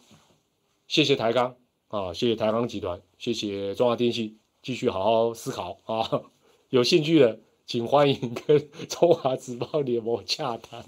[0.88, 1.56] 谢谢台钢
[1.88, 6.22] 啊，谢谢台钢集团，谢谢中华电信，继续好好思考啊，
[6.70, 7.38] 有兴趣的。
[7.68, 10.85] 请欢迎跟 中华职棒联盟洽谈。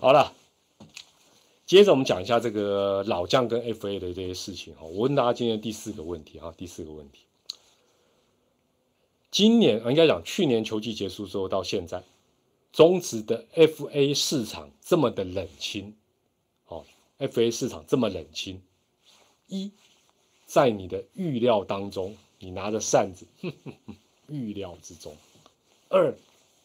[0.00, 0.32] 好了，
[1.66, 4.84] 接着我们讲一下这个老将跟 FA 的这些事情哈。
[4.84, 7.22] 我问大家今天第四个问题哈，第四个问题，
[9.32, 12.04] 今年应该讲去年球季结束之后到现在，
[12.72, 15.92] 中职的 FA 市场这么的冷清，
[16.68, 16.84] 哦
[17.18, 18.62] ，FA 市场这么冷清，
[19.48, 19.72] 一
[20.44, 23.26] 在你的预料当中，你拿着扇子，
[24.30, 25.16] 预料之中。
[25.88, 26.16] 二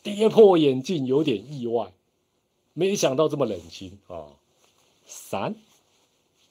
[0.03, 1.91] 跌破眼镜，有点意外，
[2.73, 4.27] 没想到这么冷清啊。
[5.05, 5.55] 三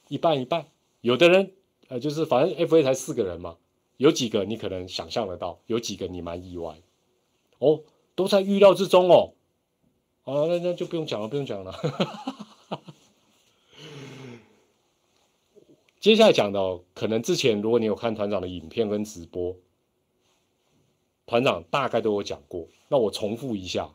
[0.09, 0.67] 一半一半，
[1.01, 1.53] 有的人
[1.89, 3.57] 呃，就是反正 F A 才四个人嘛，
[3.97, 6.79] 有几个你可能想象得到，有几个你蛮意外
[7.59, 7.83] 哦，
[8.15, 9.33] 都在预料之中哦。
[10.23, 11.75] 好，那那就不用讲了，不用讲了。
[16.01, 19.57] 接下来讲的，可能之前如果你有看团长的影片跟直播。
[21.27, 23.89] 团长大概都有讲过，那我重复一下。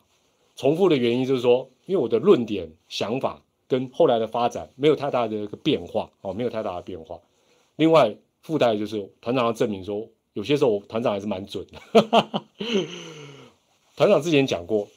[0.54, 7.20] 重复的原因就是说，因为我的论点、想法跟后来的发展没有太大的一个变化哦，没有太大的变化。
[7.76, 11.80] 另外附带就是团长要证明说，有些时候团长还是蛮准的。
[13.96, 14.88] 团长之前讲过，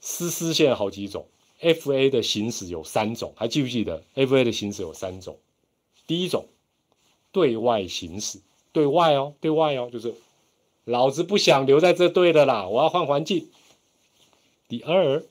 [0.00, 1.26] 丝丝现在好几种
[1.60, 5.38] ，FA 的行驶有三种，还记不记得？FA 的行驶有三种，
[6.06, 6.46] 第一种
[7.32, 8.40] 对外行驶，
[8.72, 10.14] 对外哦，对外哦，就是。
[10.86, 13.48] 老子不想留在这队的啦，我要换环境。
[14.68, 15.24] 第二，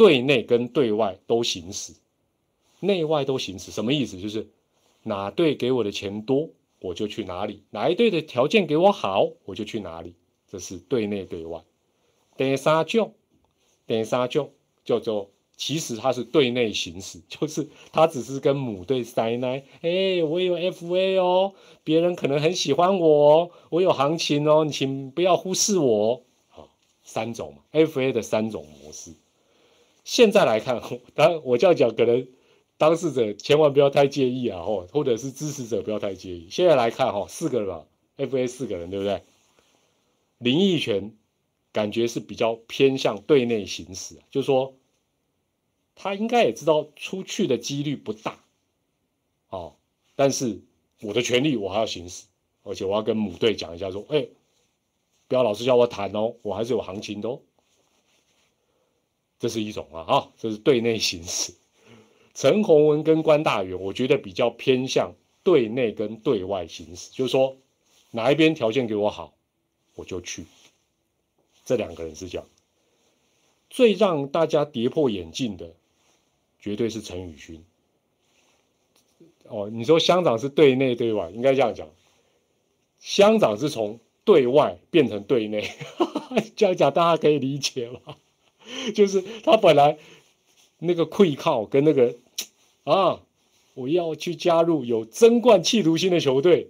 [0.00, 1.92] 对内跟对外都行使，
[2.80, 4.18] 内外都行使，什么意思？
[4.18, 4.48] 就是
[5.02, 6.48] 哪队给我的钱多，
[6.80, 10.14] 我就去哪里；哪一队的条件给我好，我就去哪里。
[10.48, 11.60] 这是对内对外。
[12.34, 13.12] 第三种，
[13.86, 14.50] 第三种
[14.86, 15.28] 叫做。
[15.58, 21.52] 其实他是对内行使，就是他只是跟母队塞奶，哎，我有 FA 哦，
[21.84, 26.22] 别人可能很喜欢我，我有行情哦，你请不要忽视我。
[26.48, 26.70] 好，
[27.04, 29.12] 三种 FA 的三种模式。
[30.04, 30.80] 现在来看，
[31.14, 32.26] 当然我这样讲，可能
[32.78, 36.48] 当事者千万不要太介意啊，或或者是支持者不要太介意。
[36.50, 37.86] 现在来看哈，四个人
[38.16, 39.22] ，FA 四个人，对不对？
[40.38, 41.14] 林奕泉
[41.72, 44.74] 感觉是比较偏向对内行使，就是说。
[46.02, 48.42] 他应该也知道出去的几率不大，
[49.50, 49.74] 哦，
[50.16, 50.62] 但是
[51.02, 52.24] 我的权利我还要行使，
[52.62, 54.26] 而且我要跟母队讲一下，说，哎，
[55.28, 57.42] 不要老是叫我谈哦，我还是有行情的哦。
[59.40, 61.52] 这是一种啊，哈，这是对内行使。
[62.34, 67.56] 陈宏文跟关大元，我觉得比较偏向对内跟对外行使，就是说
[68.12, 69.34] 哪一边条件给我好，
[69.96, 70.44] 我就去。
[71.64, 72.46] 这两个人是这样，
[73.68, 75.74] 最让大家跌破眼镜的。
[76.62, 77.64] 绝对是陈宇勋。
[79.44, 81.88] 哦，你说乡长是对内对外，应该这样讲，
[82.98, 85.70] 乡长是从对外变成对内，
[86.54, 88.16] 这样讲大家可以理解吗？
[88.94, 89.98] 就是他本来
[90.78, 92.16] 那个愧靠跟那个
[92.84, 93.20] 啊，
[93.74, 96.68] 我要去加入有争冠企图心的球队，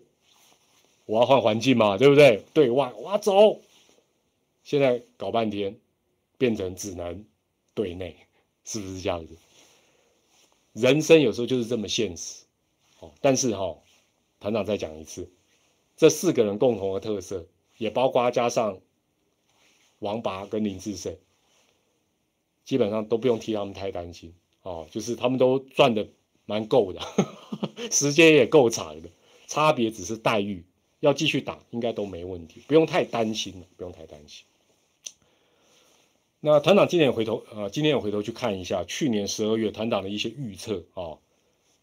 [1.06, 2.42] 我要换环境嘛，对不对？
[2.52, 3.60] 对外我要走，
[4.64, 5.76] 现在搞半天
[6.38, 7.24] 变成只能
[7.74, 8.16] 对内，
[8.64, 9.36] 是不是这样子？
[10.72, 12.44] 人生有时候就是这么现实，
[13.00, 13.76] 哦，但是哈，
[14.38, 15.28] 团长再讲一次，
[15.96, 17.44] 这四个人共同的特色，
[17.76, 18.78] 也包括加上
[19.98, 21.16] 王拔跟林志胜，
[22.64, 24.32] 基本上都不用替他们太担心，
[24.62, 26.06] 哦，就是他们都赚的
[26.46, 27.00] 蛮够的，
[27.90, 29.08] 时间也够长的，
[29.46, 30.64] 差别只是待遇，
[31.00, 34.44] 要继续打应该都没问题，不用太担心了，不用太担心。
[36.40, 41.18] 那团长今年回头啊，今天也回头去看一下去年十二月团长的一些预测啊，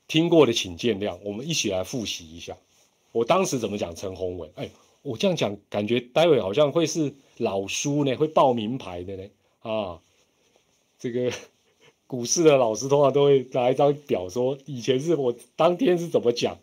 [0.08, 2.58] 听过的请见谅，我们一起来复习一下。
[3.12, 4.52] 我当时怎么讲陈宏文？
[4.56, 4.70] 哎，
[5.04, 10.02] 我这样讲感觉待会好像会是老书呢，会报名牌的呢啊。
[11.00, 11.32] 这个
[12.08, 16.58] 股市的老师通常都会拿一张表说，以前是我当天是怎么讲，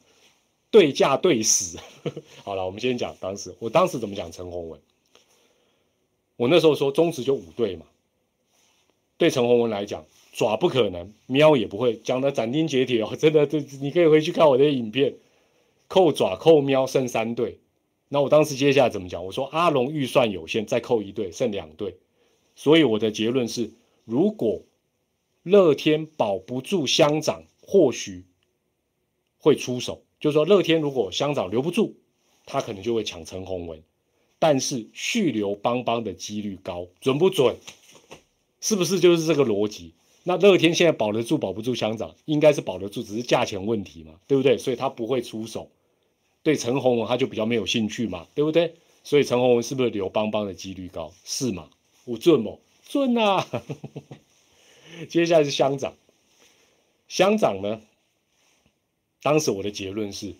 [0.70, 1.78] 对价对死。
[2.44, 4.80] 好了，我们先讲当时，我当时怎么讲陈宏文。
[6.36, 7.86] 我那时候说中指就五对嘛，
[9.18, 15.14] 对陈宏文来讲爪不可能，喵也不会，讲的斩钉截铁哦，真的，这你可以回去看我的影片，
[15.86, 17.58] 扣爪扣喵剩三对，
[18.08, 19.24] 那我当时接下来怎么讲？
[19.24, 21.98] 我说阿龙预算有限，再扣一对，剩两对，
[22.56, 23.70] 所以我的结论是，
[24.04, 24.62] 如果
[25.42, 28.24] 乐天保不住乡长，或许
[29.38, 31.94] 会出手，就是说乐天如果乡长留不住，
[32.46, 33.82] 他可能就会抢陈宏文。
[34.38, 37.56] 但是续留邦邦的几率高，准不准？
[38.60, 39.94] 是不是就是这个逻辑？
[40.22, 44.58] 那乐天现在保得住保不住乡长，应该是保得住，只是价钱问题嘛，对不对？
[44.58, 45.70] 所以他不会出手。
[46.42, 48.74] 对陈宏文他就比较没有兴趣嘛，对不对？
[49.02, 51.12] 所以陈宏文是不是留邦邦的几率高？
[51.24, 51.70] 是吗？
[52.04, 52.58] 我准么？
[52.88, 53.46] 准啊！
[55.08, 55.94] 接下来是乡长，
[57.08, 57.80] 乡长呢？
[59.22, 60.34] 当时我的结论是，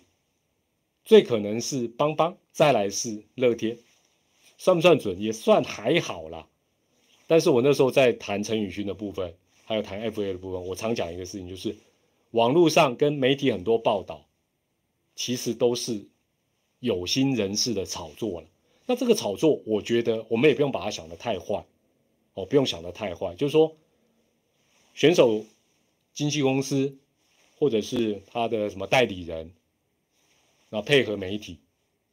[1.03, 3.77] 最可能是邦邦，再来是乐天。
[4.57, 5.19] 算不算准？
[5.19, 6.47] 也算还好啦。
[7.27, 9.33] 但是我那时候在谈陈宇勋的部分，
[9.65, 11.75] 还有谈 FA 的部分，我常讲一个事情，就是
[12.31, 14.25] 网络上跟媒体很多报道，
[15.15, 16.07] 其实都是
[16.79, 18.47] 有心人士的炒作了。
[18.85, 21.65] 那这个炒作，我觉得我们也不用把它想得太坏
[22.35, 23.33] 哦，不用想得太坏。
[23.33, 23.75] 就是说，
[24.93, 25.43] 选手
[26.13, 26.95] 经纪公司
[27.57, 29.51] 或者是他的什么代理人，
[30.69, 31.57] 那配合媒体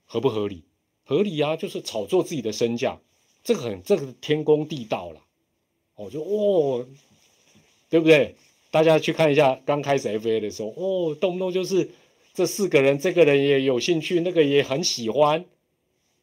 [0.07, 0.63] 合不合理？
[1.05, 2.99] 合理啊，就是炒作自己的身价，
[3.45, 5.21] 这个很这个天公地道了，
[5.97, 6.89] 哦，就哦，
[7.91, 8.37] 对不对？
[8.71, 11.91] 大家去看一下刚开始 FA 的时候，哦，动不动就是
[12.33, 15.45] 这四个人，这个人也有兴趣，那个也很喜欢，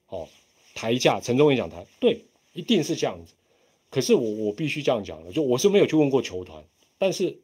[0.07, 0.27] 哦，
[0.73, 2.23] 抬价，陈忠也讲台，对，
[2.53, 3.33] 一定是这样子。
[3.89, 6.63] 可是我我必须这样讲了，就我是没有去问过球团，
[6.97, 7.39] 但是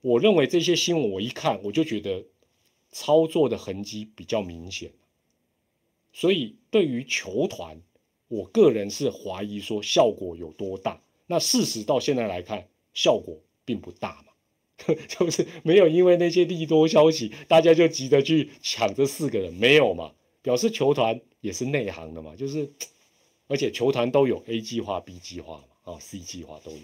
[0.00, 2.24] 我认为这些新闻我一看，我就觉得
[2.90, 4.92] 操作的痕迹比较明显。
[6.12, 7.80] 所以对于球团，
[8.28, 11.00] 我个人是怀疑说效果有多大。
[11.26, 20.12] 那事实到现在来看，效果并不大嘛， 就是没有因为那些利多消息，大家就急着去抢这四个人，没有嘛？
[20.42, 22.72] 表示球团也是内行的嘛，就是
[23.46, 26.78] 而且球团都有 A 计划、B 计划嘛，啊 C 计划都有。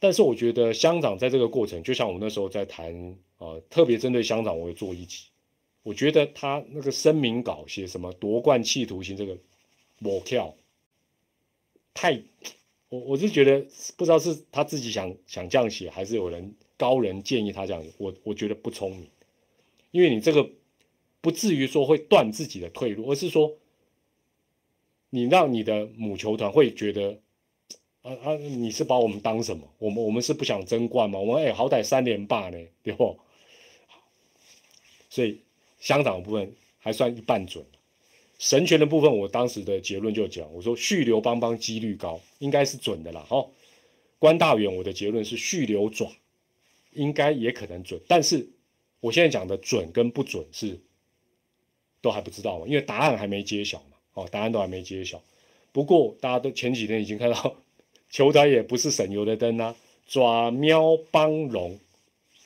[0.00, 5.26] 但是我觉得乡长在这个过程，就像我们那时候在谈啊，特别针对乡长，我会做一集。
[5.82, 9.36] 我觉得他那个声明稿写什么夺冠企图心这个，
[10.00, 10.54] 我跳，
[11.92, 12.22] 太，
[12.88, 19.08] 我我是觉得不知道是他自己想想这样写，还是有人高人建议他这样，我我觉得不聪明，
[19.90, 20.50] 因为你这个
[21.20, 23.56] 不至于说会断自己的退路，而是说，
[25.10, 27.20] 你让你的母球团会觉得，
[28.04, 29.66] 啊啊，你是把我们当什么？
[29.78, 31.18] 我们我们是不想争冠吗？
[31.18, 33.18] 我们哎好歹三连霸呢，对不？
[35.10, 35.40] 所以。
[35.80, 37.62] 香港的部分还算一半准，
[38.38, 43.20] 神权的部分，我当时的结论就讲，我说续留邦邦几率高，应该是准的啦。
[43.28, 43.46] 哈，
[44.18, 46.10] 关大远，我的结论是续留爪，
[46.92, 48.48] 应该也可能准，但是
[49.00, 50.80] 我现在讲的准跟不准是
[52.00, 53.98] 都还不知道嘛，因为答案还没揭晓嘛。
[54.14, 55.22] 哦，答案都还没揭晓。
[55.70, 57.56] 不过大家都前几天已经看到，
[58.14, 59.74] 球台也不是省油的灯啊，
[60.06, 61.76] 爪喵帮龙。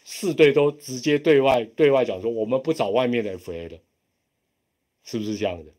[0.07, 3.79] 四队都直接对外对外讲说，我们不找外面的 FA 了，
[5.05, 5.71] 是不是这样的？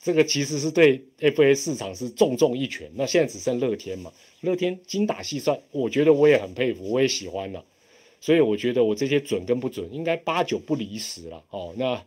[0.00, 2.90] 这个其实是对 FA 市场是重重一拳。
[2.96, 7.64] 那现在只剩乐天嘛，乐天精打细算，我觉得我也很佩服，我也喜欢了。
[8.20, 11.44] 所以我觉得我这些准跟不准，应该八九不离十了。
[11.50, 12.04] 哦，那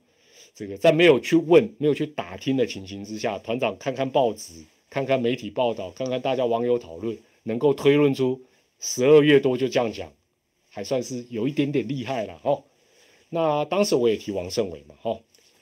[0.54, 4.54] 这个在没有去问、没有去打听的情形之下，团长看看报纸、
[4.94, 8.40] 看看媒体报道、看看大家网友讨论，能够推论出
[8.80, 10.14] 十二月多就这样讲。
[10.70, 12.64] 还算是有一点点厉害了哦。
[13.30, 15.20] 那当时我也提王胜伟嘛，哈，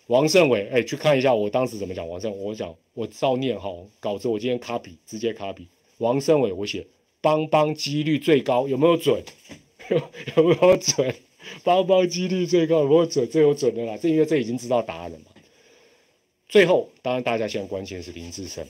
[0.07, 5.67] 王胜伟，哎，去看一下我当时怎么讲王胜，我讲我照念哈稿子，我今天卡笔直接卡笔，
[5.99, 6.86] 王胜伟我写
[7.21, 9.23] 邦邦几率最高，有没有准？
[10.36, 11.13] 有没有准？
[11.63, 13.29] 邦邦几率最高有没有准？
[13.29, 15.25] 这有准的啦，这因为这已经知道答案了嘛。
[16.47, 18.65] 最后，当然大家现在关心的是林志胜，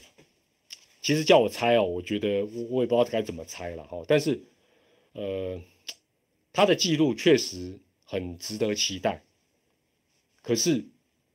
[1.02, 4.42] 其实叫我猜哦，我觉得我我也不知道该怎么猜了哈，但是
[5.14, 5.62] 呃。
[6.54, 9.24] 他的记录确实很值得期待。
[10.42, 10.84] 可是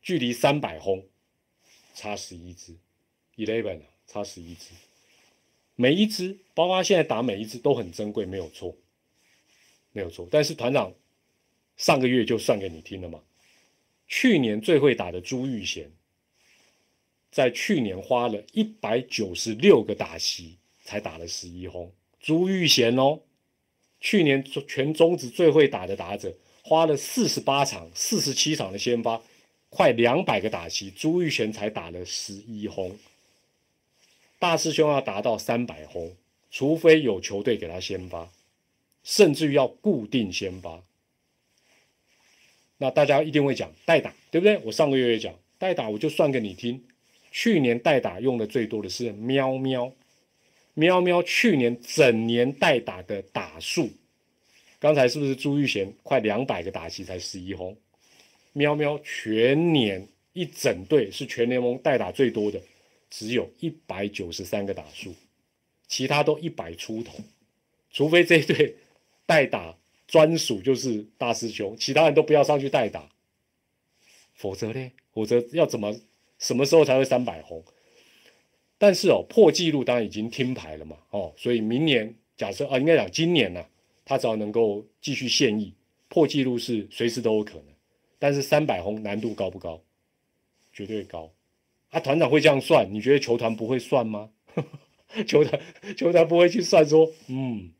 [0.02, 1.06] 距离三百轰
[1.94, 2.76] 差十一支
[3.36, 4.72] ，eleven，差十一支。
[5.74, 8.76] 每一支，包括现在打每一支都很珍贵，没有错，
[9.92, 10.28] 没有错。
[10.30, 10.92] 但是团长
[11.78, 13.22] 上个月就算给你听了嘛，
[14.06, 15.90] 去年最会打的朱玉贤，
[17.36, 21.92] 在去年花了一百九十六个打席才打了十一轰。
[22.18, 23.20] 朱玉贤哦，
[24.00, 26.32] 去年全中职最会打的打者，
[26.62, 29.20] 花了四十八场、四十七场的先发，
[29.68, 32.96] 快两百个打席，朱玉贤才打了十一轰。
[34.38, 36.16] 大师兄要达到三百轰，
[36.50, 38.30] 除非有球队给他先发，
[39.04, 40.82] 甚至于要固定先发。
[42.78, 44.56] 那大家一定会讲代打，对不对？
[44.64, 46.82] 我上个月也讲代打，我就算给你听。
[47.38, 49.92] 去年代打用的最多的是喵喵。
[50.72, 53.90] 喵喵去年整年代打的打数，
[54.78, 57.76] 刚才是不是朱玉贤快两百个打席才十一轰？
[58.54, 62.58] 喵喵全年一整队是全联盟代打最多的，
[63.10, 65.14] 只有一百九十三个打数，
[65.86, 67.18] 其他都一百出头，
[67.90, 68.74] 除非这一队
[69.26, 69.76] 代打
[70.08, 73.10] 专属就是大师兄，其他人都不要上去代打，
[74.32, 74.90] 否则呢？
[75.12, 75.94] 否则要怎么
[76.38, 77.64] 什么时候才会三百红？
[78.78, 83.64] 但是哦，破纪录当然已经听牌了嘛，哦，所以明年假设啊，应该讲今年呢，
[84.04, 85.72] 他只要能够继续现役，
[86.08, 87.64] 破纪录是随时都有可能。
[88.18, 89.80] 但是三百红难度高不高？
[90.72, 91.32] 绝对高。
[91.90, 94.30] 啊，团长会这样算，你觉得球团不会算吗？
[95.26, 95.62] 球团
[95.96, 97.70] 球团不会去算说，嗯，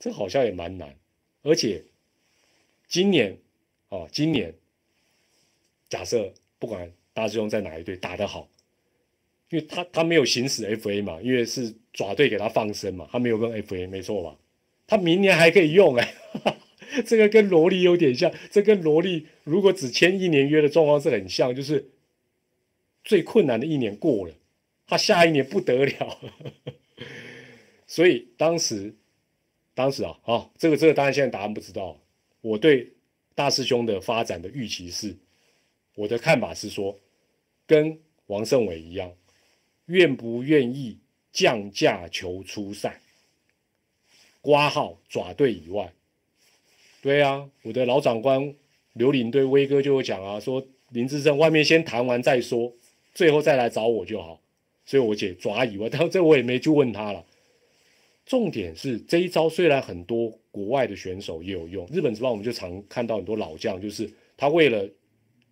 [0.00, 0.96] 这好像也蛮难。
[1.42, 1.84] 而且
[2.88, 3.38] 今年
[3.88, 4.52] 哦，今年
[5.88, 8.48] 假设不管大师兄在哪一队打得好。
[9.50, 14.38] 因为他他没有行使 FA 嘛，因为是爪队给他放生嘛，他没有跟 FA 没错吧？
[14.86, 16.14] 他明年还可以用哎，
[17.04, 21.90] 这个跟萝莉有点像，这跟萝莉如果只签一年约的状况是很像，就是
[23.02, 24.34] 最困难的一年过了，
[24.86, 26.18] 他下一年不得了，
[27.88, 28.94] 所以当时
[29.74, 32.00] 当时啊啊，这个这个当然现在答案不知道，
[32.40, 32.92] 我对
[33.34, 35.16] 大师兄的发展的预期是，
[36.00, 36.98] 我的看法是说，
[37.66, 39.12] 跟王胜伟一样。
[39.84, 40.96] 愿不愿意
[41.30, 43.00] 降价求出赛？
[44.40, 45.92] 挂号爪队以外，
[47.02, 48.54] 对啊，我的老长官
[48.94, 52.72] 刘领队威哥就有讲啊，说林志胜外面先谈完再说，
[53.12, 54.40] 最后再来找我就好。
[54.86, 57.22] 所以我解爪以外，但这我也没去问他了。
[58.24, 64.88] 重点是这一招虽然很多国外的选手也有用，日本职棒我们就常看到很多老将，就是他为了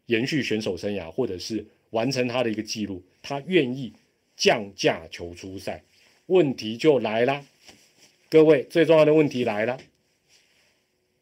[0.09, 3.94] 延续选手生涯或者是完成他的一个记录，他愿意。
[4.40, 5.82] 降价求出赛，
[6.26, 7.44] 问题就来了，
[8.30, 9.80] 各位最重要的问题来了，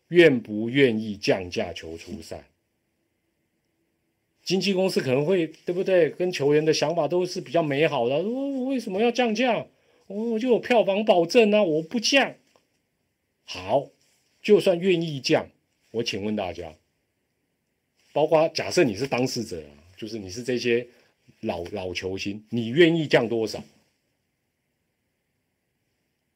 [0.08, 2.44] 愿不愿意降价求出赛？
[4.44, 6.10] 经纪公司可能会对不对？
[6.10, 9.66] 跟球员的想法都是比较美好的，我为什么要降价？
[10.08, 12.34] 我就有票房保证啊，我不降。
[13.46, 13.88] 好，
[14.42, 15.48] 就算愿意降，
[15.92, 16.74] 我请问大家，
[18.16, 19.62] 包括假设你是当事者，
[19.94, 20.86] 就是你是这些。
[21.40, 23.62] 老老球星，你愿意降多少？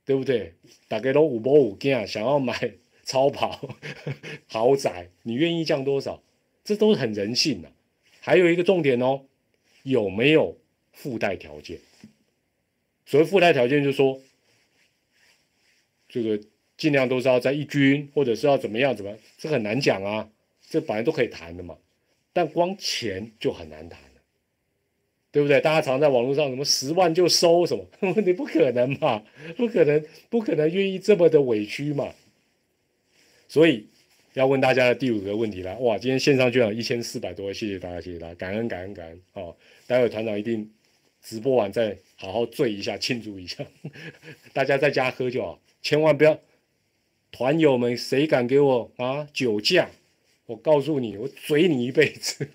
[0.05, 0.53] 对不对？
[0.89, 3.77] 大概都五波五件，想要买超跑、
[4.47, 6.23] 豪宅，你愿意降多少？
[6.65, 7.73] 这都是很人性的。
[8.21, 9.25] 还有一个重点哦，
[9.85, 10.59] 有没有
[10.93, 11.81] 附带条件？
[13.07, 14.21] 所谓附带条件，就是说，
[16.09, 16.39] 这个
[16.77, 20.29] 尽量都是要在一军，或者是要怎么样怎么，这很难讲啊。
[20.71, 21.77] 这本来都可以谈的嘛，
[22.33, 24.01] 但光钱就很难谈。
[25.33, 25.61] 对不对？
[25.61, 27.87] 大家常在网络上什么十万就收什么？
[28.27, 29.23] 你不可能嘛？
[29.57, 32.13] 不可能，不可能愿意这么的委屈嘛？
[33.47, 33.87] 所以
[34.35, 35.79] 要问大家的第五个问题了。
[35.79, 39.21] 哇，今天线上居然有一千四百多，谢谢大家，谢谢大家，感恩感恩感恩。
[39.35, 39.57] 哦，
[39.87, 40.69] 待会团长一定
[41.23, 43.65] 直播完再好好醉一下，庆祝一下。
[44.53, 46.41] 大家在家喝就好，千万不要。
[47.31, 49.89] 团友们，谁敢给我啊酒驾？
[50.51, 52.49] 我告诉你，我嘴你一辈子。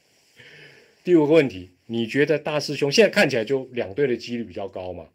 [1.04, 1.68] 第五个问题。
[1.86, 5.10] 你觉得大师兄现在看起来就两队的几率比较高嘛？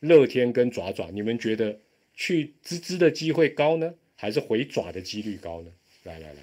[0.00, 1.78] 乐天跟爪爪，你们觉得
[2.12, 5.70] 去滋滋的机会高呢，还是回爪的几率高呢？
[6.02, 6.40] 来来来，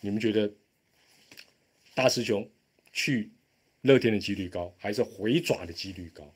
[0.00, 0.50] 你们觉得
[1.94, 2.50] 大师兄
[2.92, 3.30] 去
[3.82, 6.34] 乐天的几率高，还是回爪的几率高？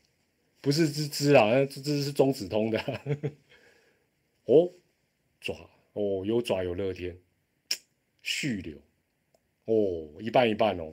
[0.61, 2.79] 不是滋滋啊，滋滋是中子通的。
[4.47, 4.71] 哦，
[5.41, 7.17] 爪哦，有爪有乐天，
[8.23, 8.77] 续流
[9.65, 10.93] 哦，一半一半哦。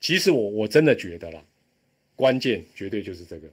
[0.00, 1.44] 其实我我真的觉得啦，
[2.16, 3.46] 关键绝对就是这个，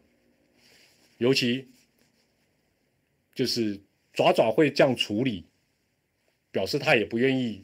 [1.18, 1.68] 尤其
[3.36, 3.78] 就是
[4.14, 5.44] 爪爪会这样处理，
[6.50, 7.62] 表示他也不愿意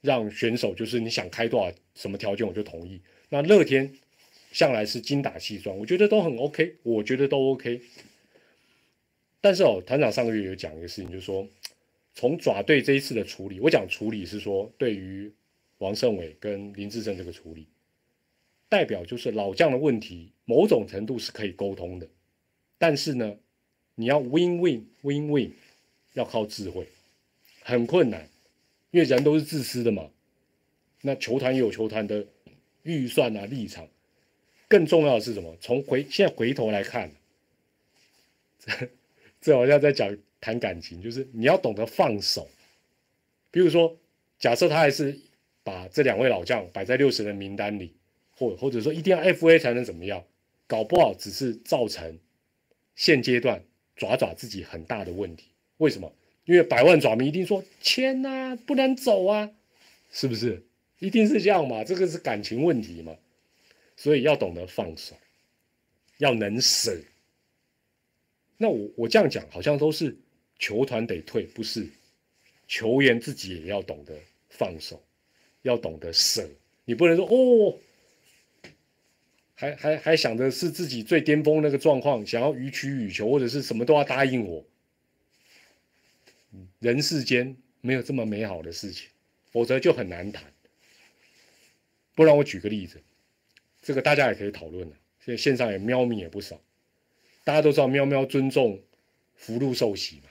[0.00, 3.00] 让选手就是你想开多少什么条件我就同意。
[3.28, 3.92] 那乐天
[4.52, 7.82] 向来是精打细算，我觉得都很 OK，我觉得都 OK。
[9.40, 11.44] 但是哦，团长上个月有讲一个事情，就是说
[12.14, 15.32] 从爪队这一次的处理，我讲处理是说对于
[15.78, 17.66] 王胜伟跟林志胜这个处理，
[18.68, 22.08] 代表就是老将的问题，某种程度是可以沟通的，
[22.78, 23.36] 但是呢，
[23.94, 25.52] 你要 win win win win，
[26.12, 26.86] 要靠智慧，
[27.62, 28.28] 很困难，
[28.90, 30.10] 因为人都是自私的嘛。
[31.00, 32.26] 那球团也有球团的
[32.82, 33.88] 预算啊立场，
[34.68, 35.56] 更重要的是什么？
[35.60, 37.10] 从回现在回头来看。
[39.40, 42.50] 这好像在讲谈感情，就是你要懂得放手。
[43.52, 43.96] 比如说，
[44.38, 45.18] 假设他还是
[45.62, 47.94] 把这两位老将摆在六十人名单里，
[48.36, 50.24] 或或者说一定要 FA 才能怎么样，
[50.66, 52.18] 搞不好只是造成
[52.96, 53.62] 现阶段
[53.94, 55.46] 爪爪自己很大的问题。
[55.76, 56.12] 为什么？
[56.44, 59.52] 因为百万爪迷一定说签呐，不能走啊，
[60.10, 60.60] 是不是？
[60.98, 61.84] 一定是这样嘛？
[61.84, 63.14] 这个是感情问题嘛？
[63.96, 65.14] 所以要懂得放手，
[66.18, 66.98] 要能舍。
[68.56, 70.16] 那我我这样讲好像都是
[70.62, 71.84] 球团得退，不是
[72.68, 74.14] 球员自己也要懂得
[74.48, 75.02] 放手，
[75.62, 76.48] 要懂得舍。
[76.84, 77.76] 你不能说哦，
[79.56, 84.64] 还还还想着是自己最巅峰那个状况，想要予取予求，或者是什么都要答应我。
[86.78, 89.08] 人世间没有这么美好的事情，
[89.50, 90.44] 否则就很难谈。
[92.14, 93.02] 不然我举个例子，
[93.82, 94.96] 这个大家也可以讨论了。
[95.24, 96.60] 现在线上也喵咪也不少。
[97.42, 98.80] 大家都知道，喵喵尊重
[99.34, 100.30] 福禄寿喜嘛，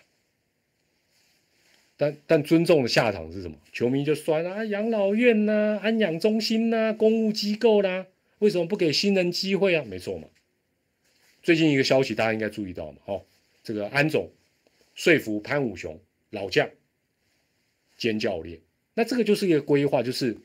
[2.01, 3.55] 但但尊重的下场是什么？
[3.71, 8.07] 球迷就酸啊，养老院呐，安养中心呐，公务机构啦，
[8.39, 9.85] 为什么不给新人机会啊？
[9.87, 10.27] 没错嘛。
[11.43, 13.23] 最近一个消息，大家应该注意到嘛，哦，
[13.63, 14.31] 这个安总
[14.95, 15.99] 说服潘武雄
[16.31, 16.67] 老将
[17.97, 18.59] 兼教练，
[18.95, 20.35] 那这个就是一个规划，就是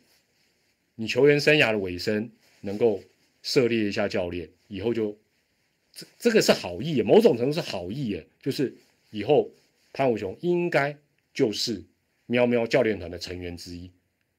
[0.96, 2.28] 你球员生涯的尾声
[2.61, 3.02] 能够
[3.42, 5.16] 涉猎一下教练，以后就。
[5.98, 8.74] 这这个是好意，某种程度是好意，就是
[9.11, 9.50] 以后
[9.94, 10.94] 潘武雄应该
[11.37, 11.84] 就是
[12.24, 13.93] 喵喵教练团的成员之一。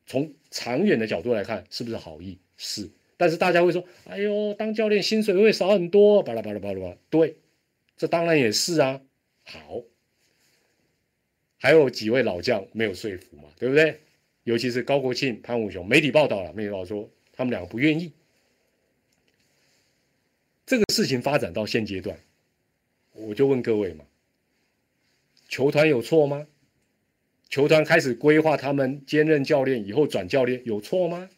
[0.07, 2.39] 从长远的角度来看，是不是好意？
[2.57, 2.89] 是。
[3.17, 6.97] 但是大家会说：“哎呦，当教练薪水会少很多。”巴拉巴拉巴拉。
[7.11, 7.37] 对，
[7.95, 8.99] 这当然也是啊。
[9.43, 9.83] 好，
[11.57, 13.99] 还有几位老将没有说服嘛，对不对？
[14.43, 18.11] 尤其是高国庆、潘武雄，媒体报道了，媒体报道说他们两个不愿意。
[20.65, 22.17] 这个事情发展到现阶段，
[23.13, 24.05] 我就问各位嘛，
[25.47, 26.47] 球团有错吗？
[27.49, 31.29] 球团开始规划他们兼任教练以后转教练有错吗？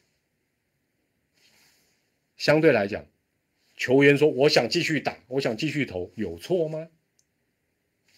[2.38, 3.06] 相对来讲，
[3.76, 6.88] 球员说我想继续打，我想继续投，有错吗？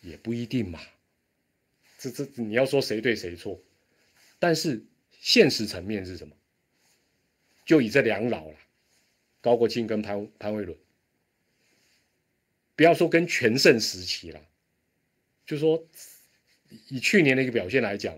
[0.01, 0.79] 也不一定嘛。
[1.97, 3.61] 这这你要说谁对谁错，
[4.39, 4.83] 但是
[5.19, 6.35] 现实层面是什么？
[7.65, 8.55] 就以这两老了，
[9.41, 10.77] 高国庆跟潘潘威伦。
[12.75, 14.41] 不要说跟全盛时期了，
[15.45, 15.83] 就说
[16.89, 18.15] 以去年的一个表现来讲，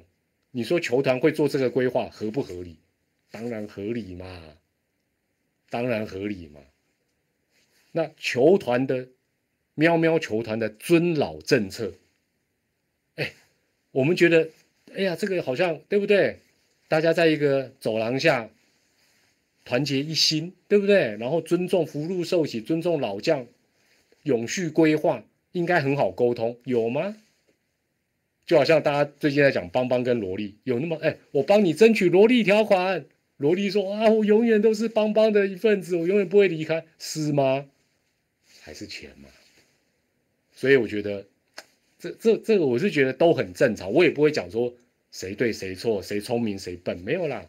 [0.51, 2.78] 你说球团会做这个规划合不合理？
[3.32, 4.41] 当然合理嘛，
[5.70, 6.62] 当然合理嘛。
[7.91, 9.08] 那球团的
[9.76, 11.93] 喵喵球团的尊老政策，
[13.16, 13.34] 哎，
[13.91, 14.49] 我们觉得，
[14.95, 16.39] 哎呀，这个好像对不对？
[16.88, 18.49] 大家在一个走廊下
[19.66, 21.18] 团结一心，对不对？
[21.18, 23.47] 然后尊重福禄寿喜，尊重老将。
[24.24, 27.18] 永续规划应该很好沟通，有吗？
[28.46, 33.06] 就好像大家最近在讲邦邦跟萝莉，有那么哎，我帮你争取萝莉条款，
[33.38, 37.66] 萝莉说啊，我永远都是邦邦的一份子，我永远不会离开，是吗？
[38.62, 39.30] 还是钱嘛？
[40.52, 41.26] 所以我觉得
[42.00, 44.74] 这这这个我是觉得都很正常，我也不会讲说
[45.12, 47.46] 谁对谁错，谁聪明谁笨，没有啦，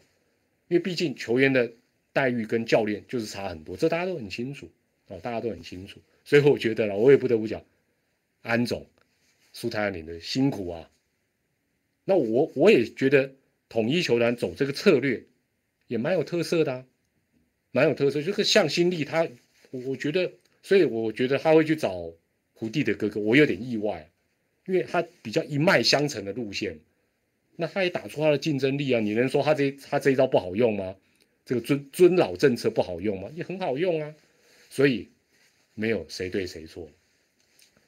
[0.67, 1.71] 因为毕竟球员的
[2.13, 4.69] 待遇跟教练就是差很多，这大家都很清楚
[5.07, 5.99] 哦，大家都很清楚。
[6.23, 7.61] 所以我觉得了，我也不得不讲，
[8.41, 8.85] 安总、
[9.57, 10.91] 苏泰安林的辛苦啊。
[12.03, 13.31] 那我我也觉得
[13.69, 15.23] 统一球团走这个策略
[15.87, 16.85] 也蛮有特色的啊，
[17.71, 18.21] 蛮有特色。
[18.21, 19.29] 这个向心力，他
[19.71, 22.11] 我觉得，所以我觉得他会去找
[22.53, 24.11] 胡弟的哥哥，我有点意外，
[24.65, 26.77] 因为他比较一脉相承的路线，
[27.55, 28.99] 那他也打出他的竞争力啊。
[28.99, 30.97] 你能说他这他这一招不好用吗？
[31.45, 33.31] 这个尊尊老政策不好用吗？
[33.33, 34.13] 也很好用啊，
[34.69, 35.07] 所以。
[35.77, 36.89] 没有谁对谁错，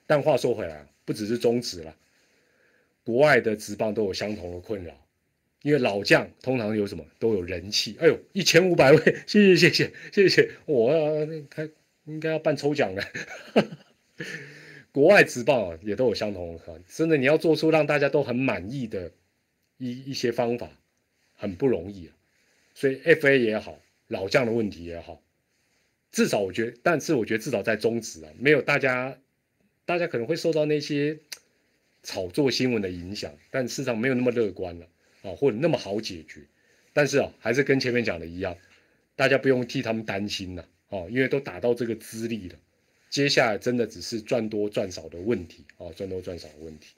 [0.08, 1.95] 但话说回来不只是中职了，
[3.03, 4.93] 国外的职棒都有相同的困扰，
[5.62, 7.95] 因为老将通常有什么都有人气。
[7.99, 8.97] 哎呦，一千五百位，
[9.28, 10.91] 谢谢谢谢谢谢，我
[11.49, 11.70] 他
[12.05, 13.03] 应该要办抽奖了。
[14.91, 19.12] 国外职棒也都有相同的，真的你要做出让大家都很满意的
[19.78, 20.72] 一一些方法，
[21.36, 22.16] 很不容易啊。
[22.74, 25.22] 所以 FA 也好，老将的问题也好，
[26.12, 29.18] 至少我觉得，但是我觉得至少在中职啊，没有大家，
[29.88, 31.18] 大家可能会受到那些
[32.04, 34.86] 炒作新闻的影响，但市场没有那么乐观了
[35.22, 36.42] 啊，或者那么好解决。
[36.92, 38.58] 但是啊，还是跟前面讲的一样，
[39.16, 42.60] 大家不用替他们担心了哦，因为都打到这个资历了，
[43.10, 46.96] 接下来真的只是赚多赚少的问题啊，赚多赚少的问题。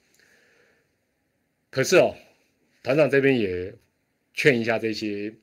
[1.69, 2.15] 可是哦，
[2.81, 3.71] 团长这边也
[4.33, 5.35] 劝一下这些，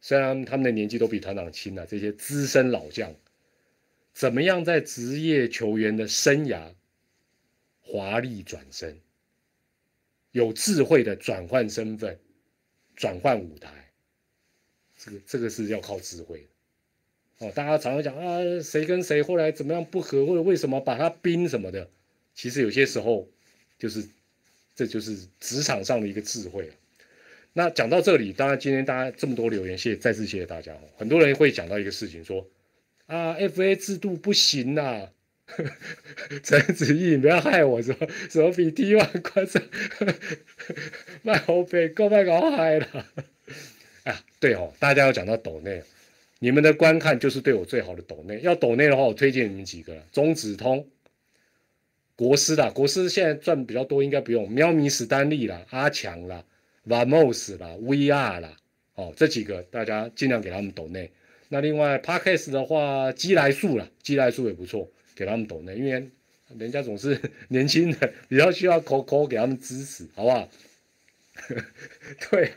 [0.00, 3.14] 虽然他们的年纪都比团长轻了，这些资深老将，
[4.14, 6.72] 怎么样在职业球员的生涯
[7.82, 8.98] 华丽转身，
[10.30, 12.18] 有智慧的转换身份。
[12.96, 13.90] 转换舞台，
[14.96, 16.46] 这个这个是要靠智慧
[17.38, 17.52] 的哦。
[17.56, 21.90] 大家常常讲啊，谁跟谁后来怎么样不和，或者为什么把他冰什么的，
[22.36, 23.28] 其实有些时候
[23.80, 24.06] 就是
[24.76, 26.74] 这就是职场上的一个智慧啊。
[27.52, 30.80] 那讲到这里，当然今天大家这么多留言，谢再次谢谢大家哦。
[30.96, 32.48] 很多人会讲到一个事情，说
[33.06, 35.08] 啊，FA 制度不行呐。
[36.42, 37.94] 陈子毅，你不要害我，说
[38.30, 39.60] 什么比 T one 观众
[41.22, 43.06] 卖好杯，够卖搞嗨了。
[44.04, 45.82] 哎，对哦，大家要讲到抖内，
[46.38, 48.40] 你们的观看就是对我最好的抖内。
[48.40, 50.88] 要抖内的话，我推荐你们几个：中子通、
[52.16, 54.50] 国师啦，国师现在赚比较多，应该不用。
[54.50, 56.42] 喵咪史丹利啦，阿强啦
[56.88, 58.56] ，Vamos 啦，VR 啦，
[58.94, 61.12] 哦，这几个大家尽量给他们抖内。
[61.48, 64.90] 那另外 Parkes 的话，基来数啦，基来数也不错。
[65.16, 66.10] 给他们懂的，因为
[66.58, 67.16] 人家总是
[67.48, 70.50] 年轻的，比较需要口口给他们支持，好不好？
[72.30, 72.52] 对，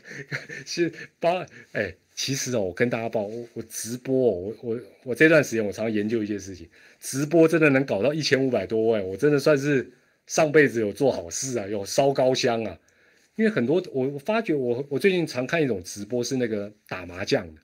[0.66, 6.68] 是帮哎，其实哦，我跟大家报，我我直播，哦我我我这段时间我常研究一件事情，
[7.00, 9.88] 直播真的能搞到一千五百多位，我真的算是
[10.26, 12.76] 上辈子有做好事啊，有烧高香啊。
[13.36, 17.60] 因为很多我我发觉我我最近常看一种直播是那个打麻将的，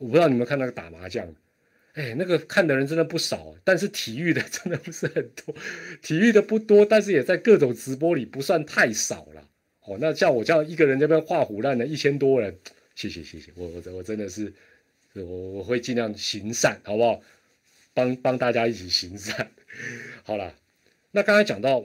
[0.00, 1.28] 我不知道你们看那个打麻将。
[1.94, 5.54] 哎，那个看的人真的不少，但是体育的真的不是很多，
[6.00, 9.48] 体育的不多，但是也在各种直播里不算太少了。
[9.82, 12.56] 哦，那像我这样一个人这边画虎烂的一千多人，
[12.94, 14.52] 谢谢谢谢，我我我真的是，
[15.14, 17.20] 我我会尽量行善，好不好？
[17.92, 19.50] 帮帮大家一起行善。
[20.22, 20.54] 好了，
[21.10, 21.84] 那刚才讲到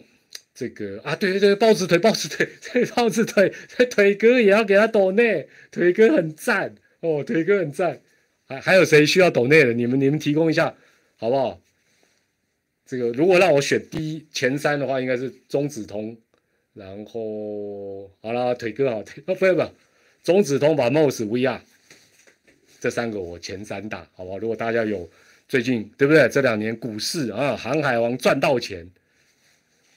[0.53, 8.01] 这个啊，对对对，豹子腿豹子腿，这豹子腿，这腿哥也要给他抖内，腿哥很赞哦，腿哥很赞。
[8.48, 9.74] 还还有谁需要抖内的？
[9.74, 10.74] 你们你们提供一下，
[11.18, 11.60] 好不好？
[12.86, 16.16] 这个如果让我选第一前三的话，应该是中子通，
[16.74, 19.64] 然后好了，腿哥好，腿哦不不，
[20.24, 21.60] 中子通把 MOS VR
[22.80, 24.38] 这三个我前三大，好不好？
[24.38, 25.10] 如果大家有
[25.48, 26.30] 最近对不对？
[26.30, 28.88] 这两年股市啊，航海王赚到钱，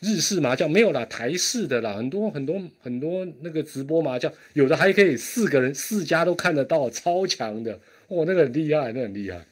[0.00, 7.78] 日式麻将没有啦，台式的啦，很多很多很多那个直播麻将，有的还可以四个人四家都看得到，超强的。
[8.08, 9.46] 哦，那个很厉害，那很厉害。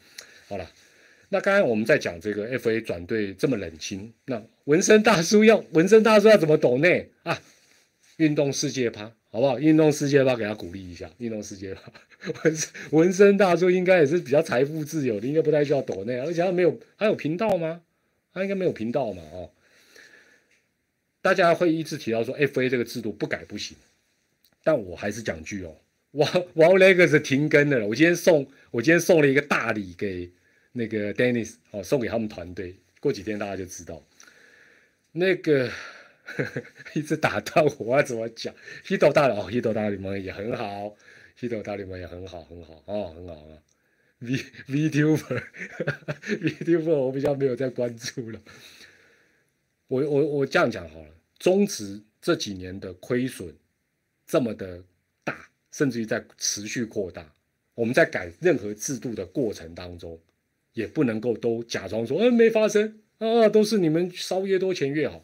[0.49, 0.71] 好了，
[1.29, 6.89] 那刚刚我们在讲这个 FA 转队这么冷清，那纹身大叔要纹身大叔要怎么抖呢？
[7.23, 7.41] 啊？
[8.17, 9.59] 运动世界趴，好不好？
[9.59, 11.11] 运动世界趴给他鼓励一下。
[11.19, 11.93] 运动世界趴，
[12.43, 12.57] 纹
[12.93, 17.83] 纹身大叔应该也是比较财富自由的，应该不太需要抖内，而且他没有，他有频道吗？
[18.33, 19.23] 他应该没有频道嘛？
[19.33, 19.51] 哦，
[21.21, 23.77] 大家会一直提到说 FA 这个制度不改不行，
[24.65, 25.77] 但我还是讲句哦。
[26.17, 27.87] 哇哇那个是停更的了。
[27.87, 30.31] 我今天送我今天送了一个大礼给
[30.73, 32.77] 那个 Dennis，哦，送给他们团队。
[33.01, 34.03] 过几天大家就知道，
[35.13, 35.71] 那个
[36.95, 38.53] 一直打断我要怎么讲。
[38.85, 40.97] Hito 大哦，Hito 大联盟也很好
[41.39, 43.59] ，Hito 大联盟也很好，很好哦，很好啊。
[44.21, 44.33] V
[44.69, 48.41] VTuber，VTuber 我比较没有在关注了。
[49.89, 53.55] 我我我这样讲好了，中职这几年的亏损
[54.27, 54.83] 这么的。
[55.77, 57.31] 甚至于在持续扩大，
[57.75, 60.19] 我们在改任何制度的过程当中，
[60.73, 65.23] 也不能够都假装说，嗯，没发生啊，都是你们烧越多钱越好，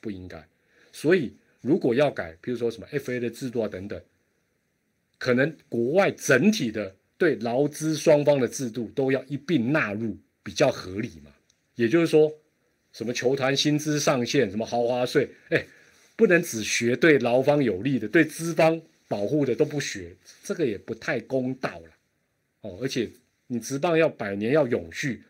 [0.00, 0.46] 不应该。
[0.92, 4.00] 所以如果要改，比如说什么 FA 的制度啊等等，
[5.18, 11.32] 可能国外整体的对劳资双方的制度都要一并纳入，比较合理嘛。
[11.74, 12.32] 也就是说，
[12.92, 15.66] 什么球团薪资上限，什么豪华税，哎，
[16.14, 18.80] 不能只学对劳方有利的，对资方。
[19.08, 21.90] 保护的都不学，这个也不太公道了，
[22.60, 23.10] 哦，而且
[23.46, 25.22] 你职棒要百年要永续，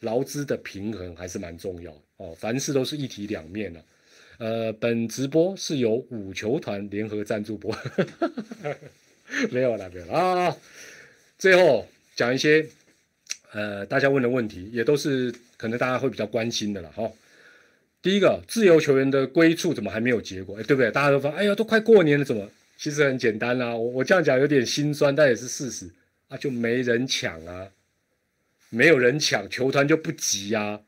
[0.00, 3.84] 劳资的平衡还是蛮重要哦，凡事都是一体两面的。
[4.38, 7.74] 呃，本直播是由五球团联合赞助播，
[9.50, 10.56] 没有了，没有了啊。
[11.38, 12.66] 最后讲一些
[13.52, 17.10] 呃大家问的问题，也都是可能大家会比较关心的了哈。
[18.02, 20.58] 第一个，自由球员的归处怎么还没有结果？
[20.58, 20.90] 哎，对不对？
[20.90, 22.48] 大家都说，哎呀，都快过年了，怎么？
[22.76, 25.90] 其实很简单啦，我我这样讲有点心酸，但也是事实
[26.28, 27.68] 啊，就没人抢啊，
[28.68, 30.80] 没有人抢，球团就不急呀。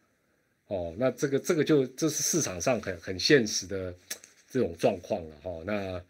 [0.67, 3.95] 哦，那这个这个就这是市场上很很现实的
[4.51, 5.63] 这种状况了哈。
[5.65, 6.03] 那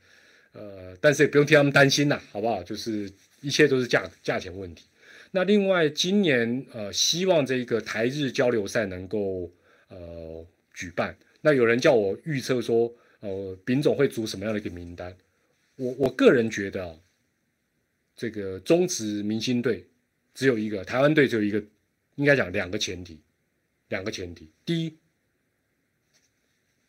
[0.52, 2.60] 呃，但是也不用替他们担心呐，好不好？
[2.64, 3.08] 就是
[3.40, 4.84] 一切都是价价钱问题。
[5.30, 9.48] 那另外今年呃，希望这个台日交流赛能够
[9.88, 11.16] 呃举办。
[11.40, 15.14] 那有人叫我预测说，呃，丙总会组什么样的一个名单？
[15.78, 16.94] 我我个人觉得啊，
[18.14, 19.88] 这个中职明星队
[20.34, 21.60] 只有一个，台湾队只有一个，
[22.14, 23.18] 应该讲两个前提。
[23.88, 24.98] 两个前提，第一，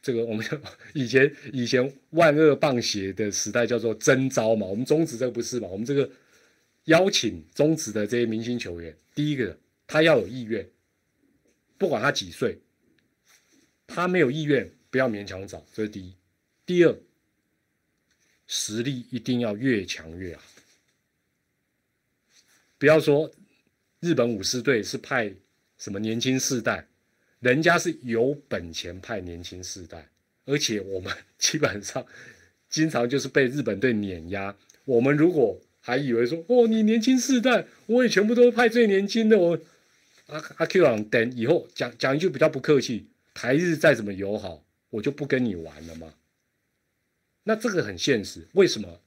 [0.01, 0.45] 这个我们
[0.93, 5.67] 以前以前万恶棒协的时代叫做征招嘛，我们中职这个不是嘛？
[5.69, 6.11] 我们这个
[6.83, 10.69] 邀请中职的这些明星球员，第一个他要有意愿，
[11.77, 12.59] 不管他几岁，
[13.87, 16.13] 他没有意愿不要勉强找，这是第一。
[16.65, 16.93] 第二，
[18.51, 20.41] 实力一定要越强越好，
[22.79, 23.31] 不要说
[23.99, 25.31] 日本武士队是派
[25.77, 26.87] 什么年轻世代。
[27.41, 30.09] 人家是有本钱派年轻世代，
[30.45, 32.03] 而且我们基本上
[32.69, 34.53] 经常就是被日本队碾压。
[34.83, 39.37] 我们如果还以为说哦，你年轻世代，我也全部都派最年轻的。
[39.37, 39.57] 我
[40.25, 46.11] 阿阿 Q 朗等以后讲讲一句比较不客气，台日再怎么友好，我就不跟你玩了嘛。
[47.43, 48.99] 那这个很现实，为什么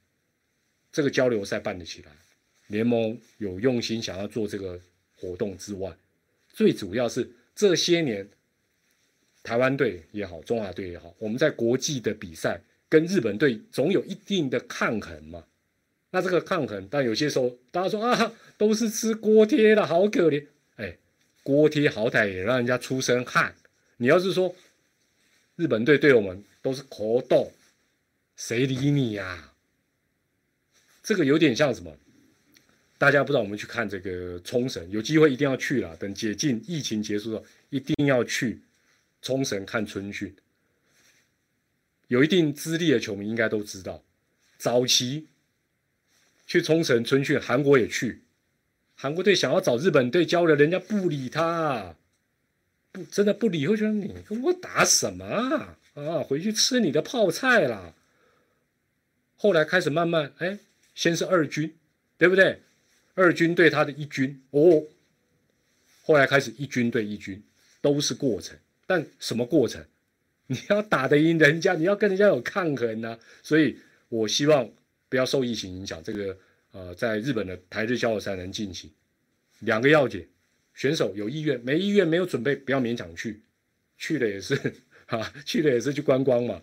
[0.91, 2.11] 这个交流赛办得起来？
[2.67, 4.79] 联盟有用心想要做这个
[5.17, 5.95] 活动之外，
[6.49, 7.29] 最主要是。
[7.55, 8.27] 这些年，
[9.43, 12.59] 台湾队也好，中华队也好，我们在国际的比赛
[12.89, 15.43] 跟日本队总有一定的抗衡嘛。
[16.09, 20.43] 那这个抗衡，但有些时候大家说啊，都是吃锅贴的，好可怜。
[20.77, 20.97] 哎，
[21.43, 23.53] 锅贴好歹也让人家出身汗。
[23.97, 24.55] 你要是说
[25.55, 27.51] 日本队对我们都是口斗，
[28.35, 29.53] 谁理你呀？
[31.01, 31.95] 这个有点像什么？
[32.97, 35.95] 大家不知道，我们去看这个冲绳，有机会一定要去了。
[35.97, 38.61] 等解禁、疫情结束了，一定要去
[39.21, 40.33] 冲绳看春训。
[42.07, 44.01] 有一定资历的球迷应该都知道，
[44.57, 45.27] 早期
[46.47, 48.21] 去冲绳春训，韩国也去，
[48.95, 51.95] 韩国队想要找日本队交流，人家不理他，
[52.93, 55.77] 不真的不理会，说你跟我打什么啊？
[55.95, 57.93] 啊，回去吃你的泡菜啦。
[59.43, 60.57] 后来开始慢慢，哎，
[60.95, 61.75] 先是二军，
[62.17, 62.61] 对不对？
[63.13, 64.81] 二军对他的一军哦，
[66.03, 67.43] 后来开始一军对一军，
[67.81, 68.57] 都是过程。
[68.87, 69.83] 但什么过程？
[70.47, 73.19] 你要打得赢人家，你要跟人家有抗衡呐。
[73.41, 73.77] 所以
[74.07, 74.71] 我希望
[75.09, 76.37] 不要受疫情影响，这个
[76.71, 78.89] 呃，在日本的台日交流赛能进行。
[79.59, 80.25] 两个要点：
[80.73, 83.41] 选手有意愿，没意愿没有准备，不要勉强去。
[83.97, 84.55] 去了也是
[85.05, 86.61] 哈，去了也是去观光嘛。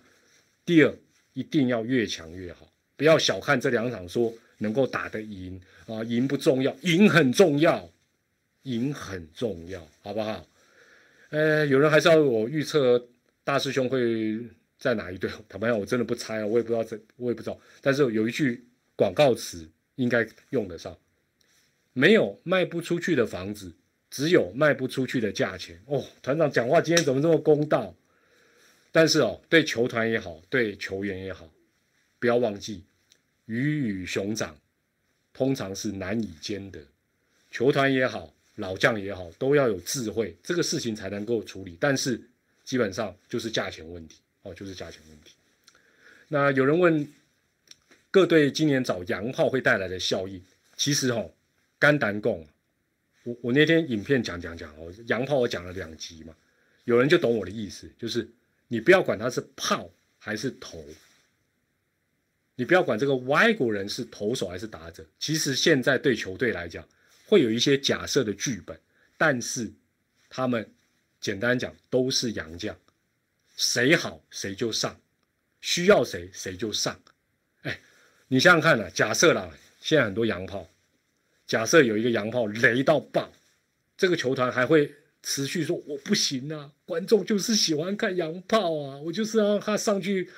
[0.65, 0.95] 第二，
[1.35, 2.70] 一定要越强越好，
[3.01, 5.59] 不要小看这两场，说能够打得赢。
[5.87, 7.91] 啊，赢不重要，赢很重要，
[8.65, 10.47] 赢很重要，好不好？
[11.31, 13.09] 呃，有人还是要我预测
[13.43, 14.39] 大师兄会
[14.79, 15.31] 在哪一队？
[15.49, 17.59] 坦白讲，我真的不猜啊，我也不知道这，我也不知道。
[17.81, 18.63] 但是有一句
[18.95, 20.95] 广告词应该用得上：
[21.95, 23.75] 没有卖不出去的房子，
[24.11, 25.81] 只有卖不出去的价钱。
[25.87, 27.95] 哦，团长讲话今天怎么这么公道？
[28.93, 31.49] 但是哦，对球团也好，对球员也好，
[32.21, 32.85] 不要忘记
[33.47, 34.57] 鱼与熊掌。
[35.33, 36.85] 通常是难以兼得，
[37.53, 41.79] 球团也好，老将也好，都要有智慧，这个事情才能够处理。
[41.81, 42.21] 但是
[42.65, 45.35] 基本上就是价钱问题哦，就是价钱问题。
[46.29, 47.09] 那有人问
[48.11, 50.43] 各队今年找洋炮会带来的效益，
[50.77, 51.25] 其实哈，
[51.79, 52.47] 肝胆共，
[53.23, 56.35] 我我那天影片讲讲讲哦，洋炮我讲了两集嘛，
[56.85, 58.29] 有人就懂我的意思，就是
[58.67, 60.85] 你不要管他是炮还是头。
[62.61, 66.87] 你不要管这个外国人是投手还是打者，其实现在对球队来讲，
[67.25, 68.79] 会有一些假设的剧本，
[69.17, 69.73] 但是
[70.29, 70.71] 他们
[71.23, 72.77] 简单讲都是洋将，
[73.57, 74.95] 谁好谁就上，
[75.63, 77.01] 需要谁谁就上。
[77.63, 77.81] 哎，
[78.29, 79.51] 你想想看啊，假设啦，
[79.81, 80.69] 现在很多洋炮，
[81.47, 83.33] 假设有一个洋炮雷到爆，
[83.97, 84.93] 这个球团还会
[85.23, 90.29] 持续说我不行啊，观众就是喜欢看洋炮啊，我就是让他上去。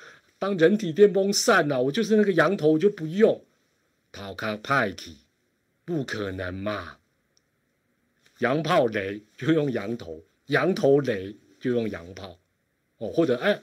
[0.43, 3.41] 当人体电风扇呐，我就是那个羊头，我就不用。
[4.11, 5.19] 逃开派体，
[5.85, 6.97] 不可能嘛。
[8.39, 12.37] 羊炮雷就用羊头，羊头雷就用羊炮，
[12.97, 13.57] 哦，或者哎，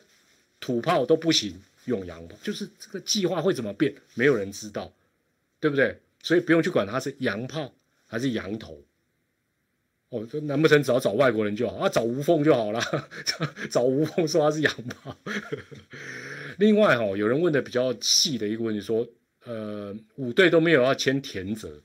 [0.59, 2.35] 土炮都不行，用羊炮。
[2.43, 4.91] 就是这个计划会怎么变，没有人知道，
[5.61, 6.01] 对不对？
[6.23, 7.71] 所以不用去管它是羊炮
[8.07, 8.83] 还是羊头。
[10.09, 11.89] 哦，难不成只要找外国人就好啊？
[11.91, 12.81] 找吴凤就好了，
[13.71, 15.15] 找吴凤说他是羊炮。
[16.61, 19.09] 另外哈，有人问的比较细的一个问题说，
[19.45, 21.83] 呃，五队都没有要签田泽，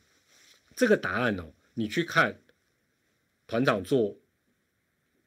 [0.76, 2.38] 这个答案哦，你去看
[3.48, 4.18] 团长做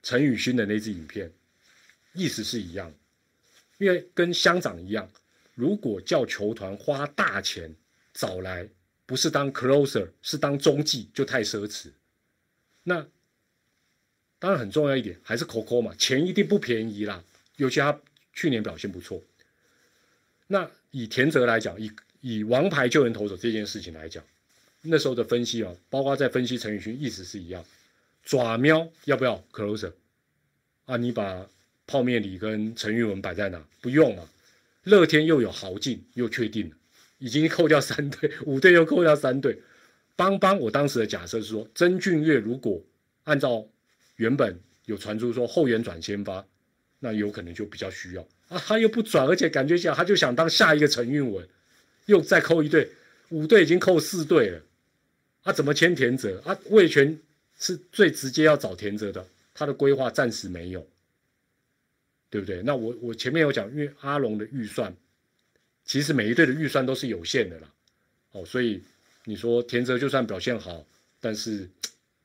[0.03, 1.32] 陈宇勋的那支影片，
[2.12, 2.92] 意思是一样，
[3.78, 5.11] 因为跟乡长一样，
[5.55, 7.74] 如果叫球团花大钱
[8.12, 8.68] 找来，
[9.07, 11.90] 不是当 closer，是当中继，就太奢侈。
[12.82, 13.09] 那
[14.38, 17.24] 当然很重要一点，还是 Coco 嘛，钱一定不便宜啦，
[17.57, 17.99] 尤其他
[18.34, 19.24] 去年表现不错。
[20.49, 24.24] 那以田泽来讲，以以王牌救援投手这件事情来讲，
[24.82, 27.64] 那时候的分析啊，包括在分析陈宇勋，意思是一样。
[28.24, 29.92] 爪喵要不要 closer？
[30.86, 31.46] 啊，你把
[31.86, 33.62] 泡面里跟陈玉文摆在哪？
[33.80, 34.28] 不用嘛。
[34.84, 36.72] 乐天又有豪进，又确定，
[37.18, 39.61] 已经扣掉三队， 五队又扣掉三队。
[40.16, 42.82] 邦邦，我当时的假设是说，曾俊岳如果
[43.24, 43.66] 按照
[44.16, 46.44] 原本有传出说后援转先发，
[46.99, 48.26] 那有可能就比较需要。
[48.49, 51.46] 啊，他又不转，而且感觉像他就想当下一个陈运文，
[52.07, 52.90] 又再扣一队，
[53.28, 54.62] 五队已经扣四队了，
[55.42, 56.40] 啊，怎么签田泽？
[56.46, 57.18] 啊，魏权
[57.59, 60.86] 是最直接要找田泽的，他的规划暂时没有，
[62.30, 62.62] 对不对？
[62.62, 64.96] 那我我前面有讲，因为阿龙的预算，
[65.84, 67.70] 其实每一队的预算都是有限的啦，
[68.32, 68.82] 哦，所以
[69.24, 70.86] 你说田泽就算表现好，
[71.20, 71.68] 但是，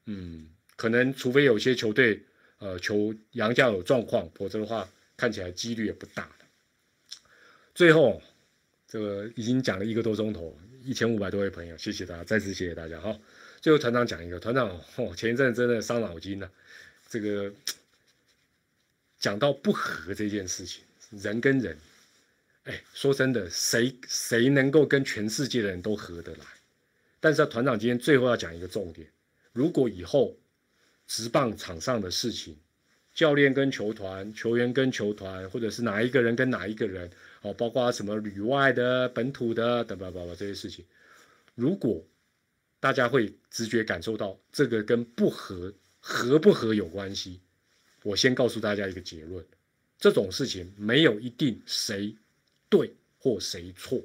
[0.05, 0.47] 嗯，
[0.78, 2.17] 可能除非有些球队，
[2.59, 4.88] 呃，求杨将有状况，否则的话。
[5.16, 6.30] 看起来几率也不大
[7.76, 8.22] 最后，
[8.88, 13.20] 这个已经讲了一个多钟头，一千五百多位朋友，谢谢大家，再次谢谢大家哈。
[13.61, 16.51] 最后团长讲一个，团长哦，前一阵真的伤脑筋了。
[17.09, 17.51] 这个
[19.18, 21.78] 讲到不和这件事情，人跟人，
[22.66, 26.45] 哎，说真的，谁谁能够跟全世界的人都合得来？
[27.20, 29.07] 但是团长今天最后要讲一个重点，
[29.51, 30.38] 如果以后
[31.07, 32.55] 直棒场上的事情。
[33.14, 37.09] 教练跟球团，球员跟球团，或者是哪一个人跟哪一个人，
[37.41, 40.84] 哦，包括什么旅外的、本土的等等等等这些事情，
[41.53, 42.03] 如果
[42.80, 47.39] 大家会直觉感受到这个跟不合合不合有关系，
[48.01, 49.45] 我先告诉大家一个结论：
[49.99, 52.16] 这种事情没有一定谁
[52.68, 54.01] 对或谁错。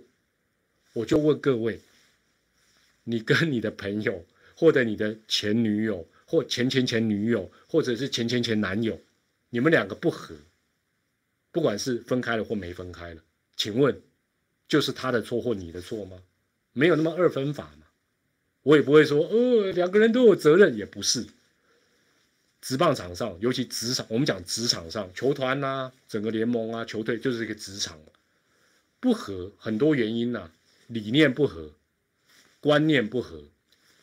[0.93, 1.81] 我就问各位，
[3.05, 4.23] 你跟你的朋友，
[4.55, 6.07] 或者你的前女友。
[6.31, 9.01] 或前前前女友，或者是前前前男友，
[9.49, 10.37] 你们两个不和，
[11.51, 13.23] 不管是分开了或没分开了，
[13.57, 13.99] 请问，
[14.69, 16.23] 就是他的错或你的错吗？
[16.75, 17.87] 没有那么二分法嘛。
[18.63, 21.27] 我也不会说，呃，两个人都有责任，也不是。
[22.61, 27.99] 职棒场上，尤其职场，我们讲职场上，球团呐，整个联盟啊，球队就是一个职场
[29.01, 30.51] 不和很多原因呐，
[30.89, 31.73] 理念不合，
[32.61, 33.45] 观念不合，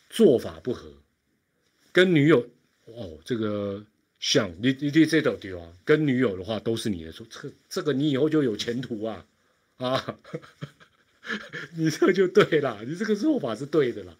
[0.09, 0.91] 做法不合。
[1.95, 2.45] 跟女友
[2.83, 3.81] 哦，这个
[4.19, 5.71] 像你你你这都对啊。
[5.85, 9.25] 跟女友的话都是你的错，这个这个你以后就有前途啊
[9.77, 10.19] 啊！
[11.77, 14.13] 你这就对了，你这个做法是对的啦。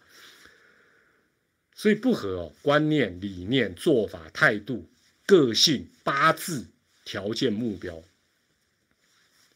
[1.74, 4.88] 所以不合哦，观念、理念、做法、态度、
[5.26, 6.64] 个性、八字、
[7.04, 8.02] 条件、目标。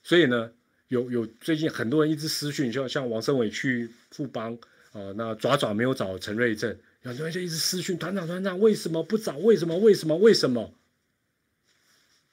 [0.03, 0.53] 所以呢，
[0.89, 4.59] 有有最近很多人一直私讯，像像王胜伟去富邦
[4.93, 6.79] 啊，那爪爪没有找陈瑞正。
[7.03, 9.39] 很多人就一直私讯团长，团长为什么不找？
[9.39, 9.79] 为什么？
[9.79, 10.17] 为什么？
[10.19, 10.75] 为什么？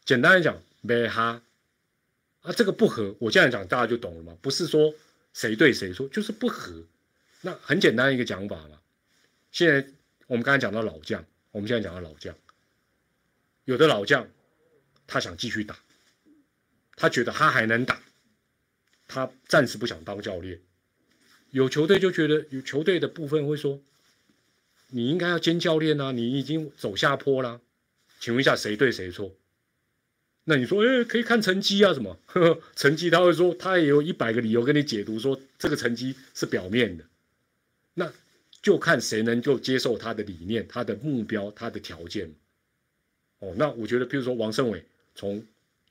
[0.03, 1.41] 简单来讲，没哈
[2.41, 3.15] 啊，这个不合。
[3.20, 4.38] 我这样讲，大家就懂了吗？
[4.41, 4.93] 不是说
[5.34, 6.84] 谁对谁错，就是不合。
[7.41, 8.78] 那很简单一个讲法嘛。
[9.53, 9.89] 现在
[10.28, 12.36] 我们刚才讲到老将，我们现在讲到老将，
[13.63, 14.28] 有的老将
[15.07, 15.80] 他想继续打，
[16.97, 18.01] 他觉得他还能打，
[19.07, 20.59] 他暂时不想当教练。
[21.51, 23.82] 有球队就觉得有球队的部分会说。
[24.90, 26.12] 你应该要兼教练啊！
[26.12, 27.60] 你已经走下坡了，
[28.20, 29.36] 请问一下谁对谁错？
[30.46, 31.94] 那你说，哎，可以看成绩啊？
[31.94, 33.10] 什么呵呵 成绩？
[33.10, 37.04] 他会说，他也有一百个理由跟你解读，说这个成绩是表面的。
[37.96, 38.10] 那
[38.62, 42.34] 就看谁能够接受他的理念、他的目标、他的条件。
[43.40, 44.86] 哦，那我觉得，比如说王胜伟
[45.16, 45.44] 从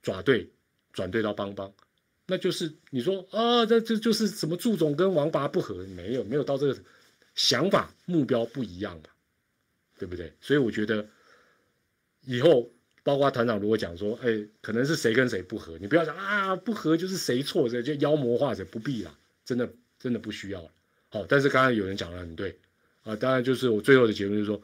[0.03, 0.49] 爪队
[0.95, 1.71] 转队到邦邦，
[2.25, 5.75] 那就是你说啊，这这就是什么祝总跟王拔不合？
[5.95, 6.79] 没有，没有到这个。
[7.37, 9.05] 想法目标不一样嘛，
[9.99, 10.32] 对不对？
[10.41, 11.07] 所以我觉得
[12.22, 12.68] 以后
[13.05, 20.70] 包括团长如果讲说，哎，可能是谁跟谁不合，你不要讲啊，不合就是谁错，这就妖魔化，这不必了，真的真的不需要了。
[21.11, 22.59] 好，但是刚刚有人讲的很对
[23.05, 24.61] 啊，当然就是我最后的结论就是说，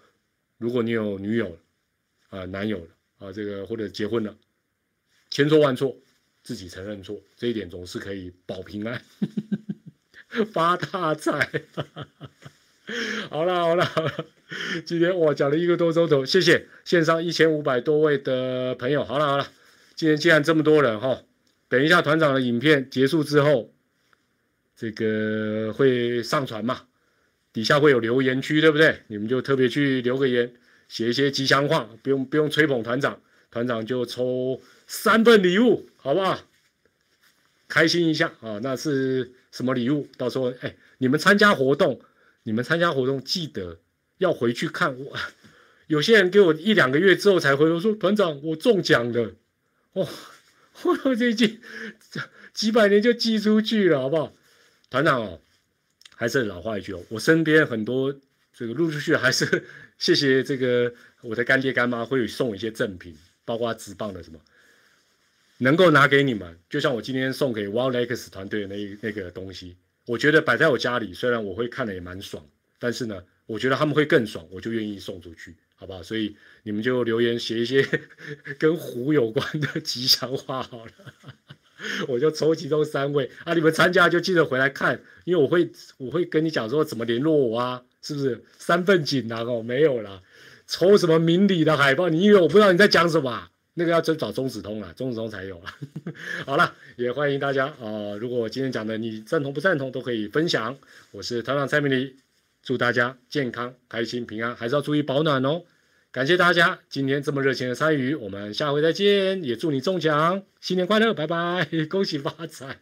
[0.58, 1.56] 如果你有女友
[2.30, 4.36] 啊、男友啊，这个或者结婚了，
[5.30, 5.96] 千错万错，
[6.42, 9.00] 自己承认错，这一点总是可以保平安、
[10.52, 11.62] 发大财。
[13.30, 13.88] 好了好了，
[14.84, 19.04] 今天我讲了一个多钟头，谢谢线上一千五百多位的朋友。
[19.04, 19.46] 好了好了，
[19.94, 21.22] 今天既然这么多人哈，
[21.68, 23.72] 等一下团长的影片结束之后，
[24.76, 26.82] 这个会上传嘛？
[27.52, 29.02] 底下会有留言区，对不对？
[29.06, 30.52] 你们就特别去留个言，
[30.88, 33.20] 写一些吉祥话，不用不用吹捧团长，
[33.50, 36.40] 团长就抽三份礼物，好不好？
[37.68, 38.58] 开心一下啊！
[38.62, 40.08] 那是什么礼物？
[40.18, 42.00] 到时候哎，你们参加活动，
[42.42, 43.78] 你们参加活动记得
[44.18, 45.16] 要回去看我。
[45.88, 49.34] 有些人给我一两个月之后才回，我说团长我中奖了，
[49.92, 50.08] 哦，
[51.04, 51.60] 我这几
[52.54, 54.32] 几百年就寄出去了，好不好？
[54.90, 55.40] 团长哦。
[56.14, 58.14] 还是老话一句哦，我身边很多
[58.54, 59.64] 这个陆陆续续还是
[59.98, 64.38] 谢谢这个我的干爹干妈会送一些赠品，包括纸棒的什么，
[65.58, 69.76] 能够拿给你们，就像我今天送给 Wildx 团队的那那个东西，
[70.06, 72.44] 我觉得摆在我家里，虽然我会看的也蛮爽，
[72.78, 76.02] 但是呢，我觉得他们会更爽，我就愿意送出去，好不好？
[76.02, 77.86] 所以你们就留言写一些
[78.58, 80.92] 跟虎有关的吉祥话好了。
[82.06, 83.54] 我就抽其中三位啊！
[83.54, 88.44] 你们参加就记得回来看，因为我会我会跟你讲说怎么联络我啊，是不是？
[88.56, 90.22] 三份锦囊哦，没有啦，
[90.66, 92.08] 抽什么明理的海报？
[92.08, 93.50] 你以为我不知道你在讲什么？
[93.74, 95.74] 那个要真找中子通了，中子通才有啊。
[96.44, 98.14] 好了，也欢迎大家啊！
[98.20, 100.76] 如果今天讲的你赞同不赞同，都可以分享。
[101.10, 102.16] 我是团长蔡明礼，
[102.62, 105.62] 祝大家健康、开心、平安，还是要注意保暖哦。
[106.10, 112.78] 感谢大家今天这么热情的参与，我们下回再见，也祝你中奖，新年快乐，拜拜，恭喜发财，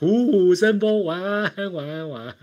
[0.00, 2.34] 虎虎生风，晚安，晚安，晚安。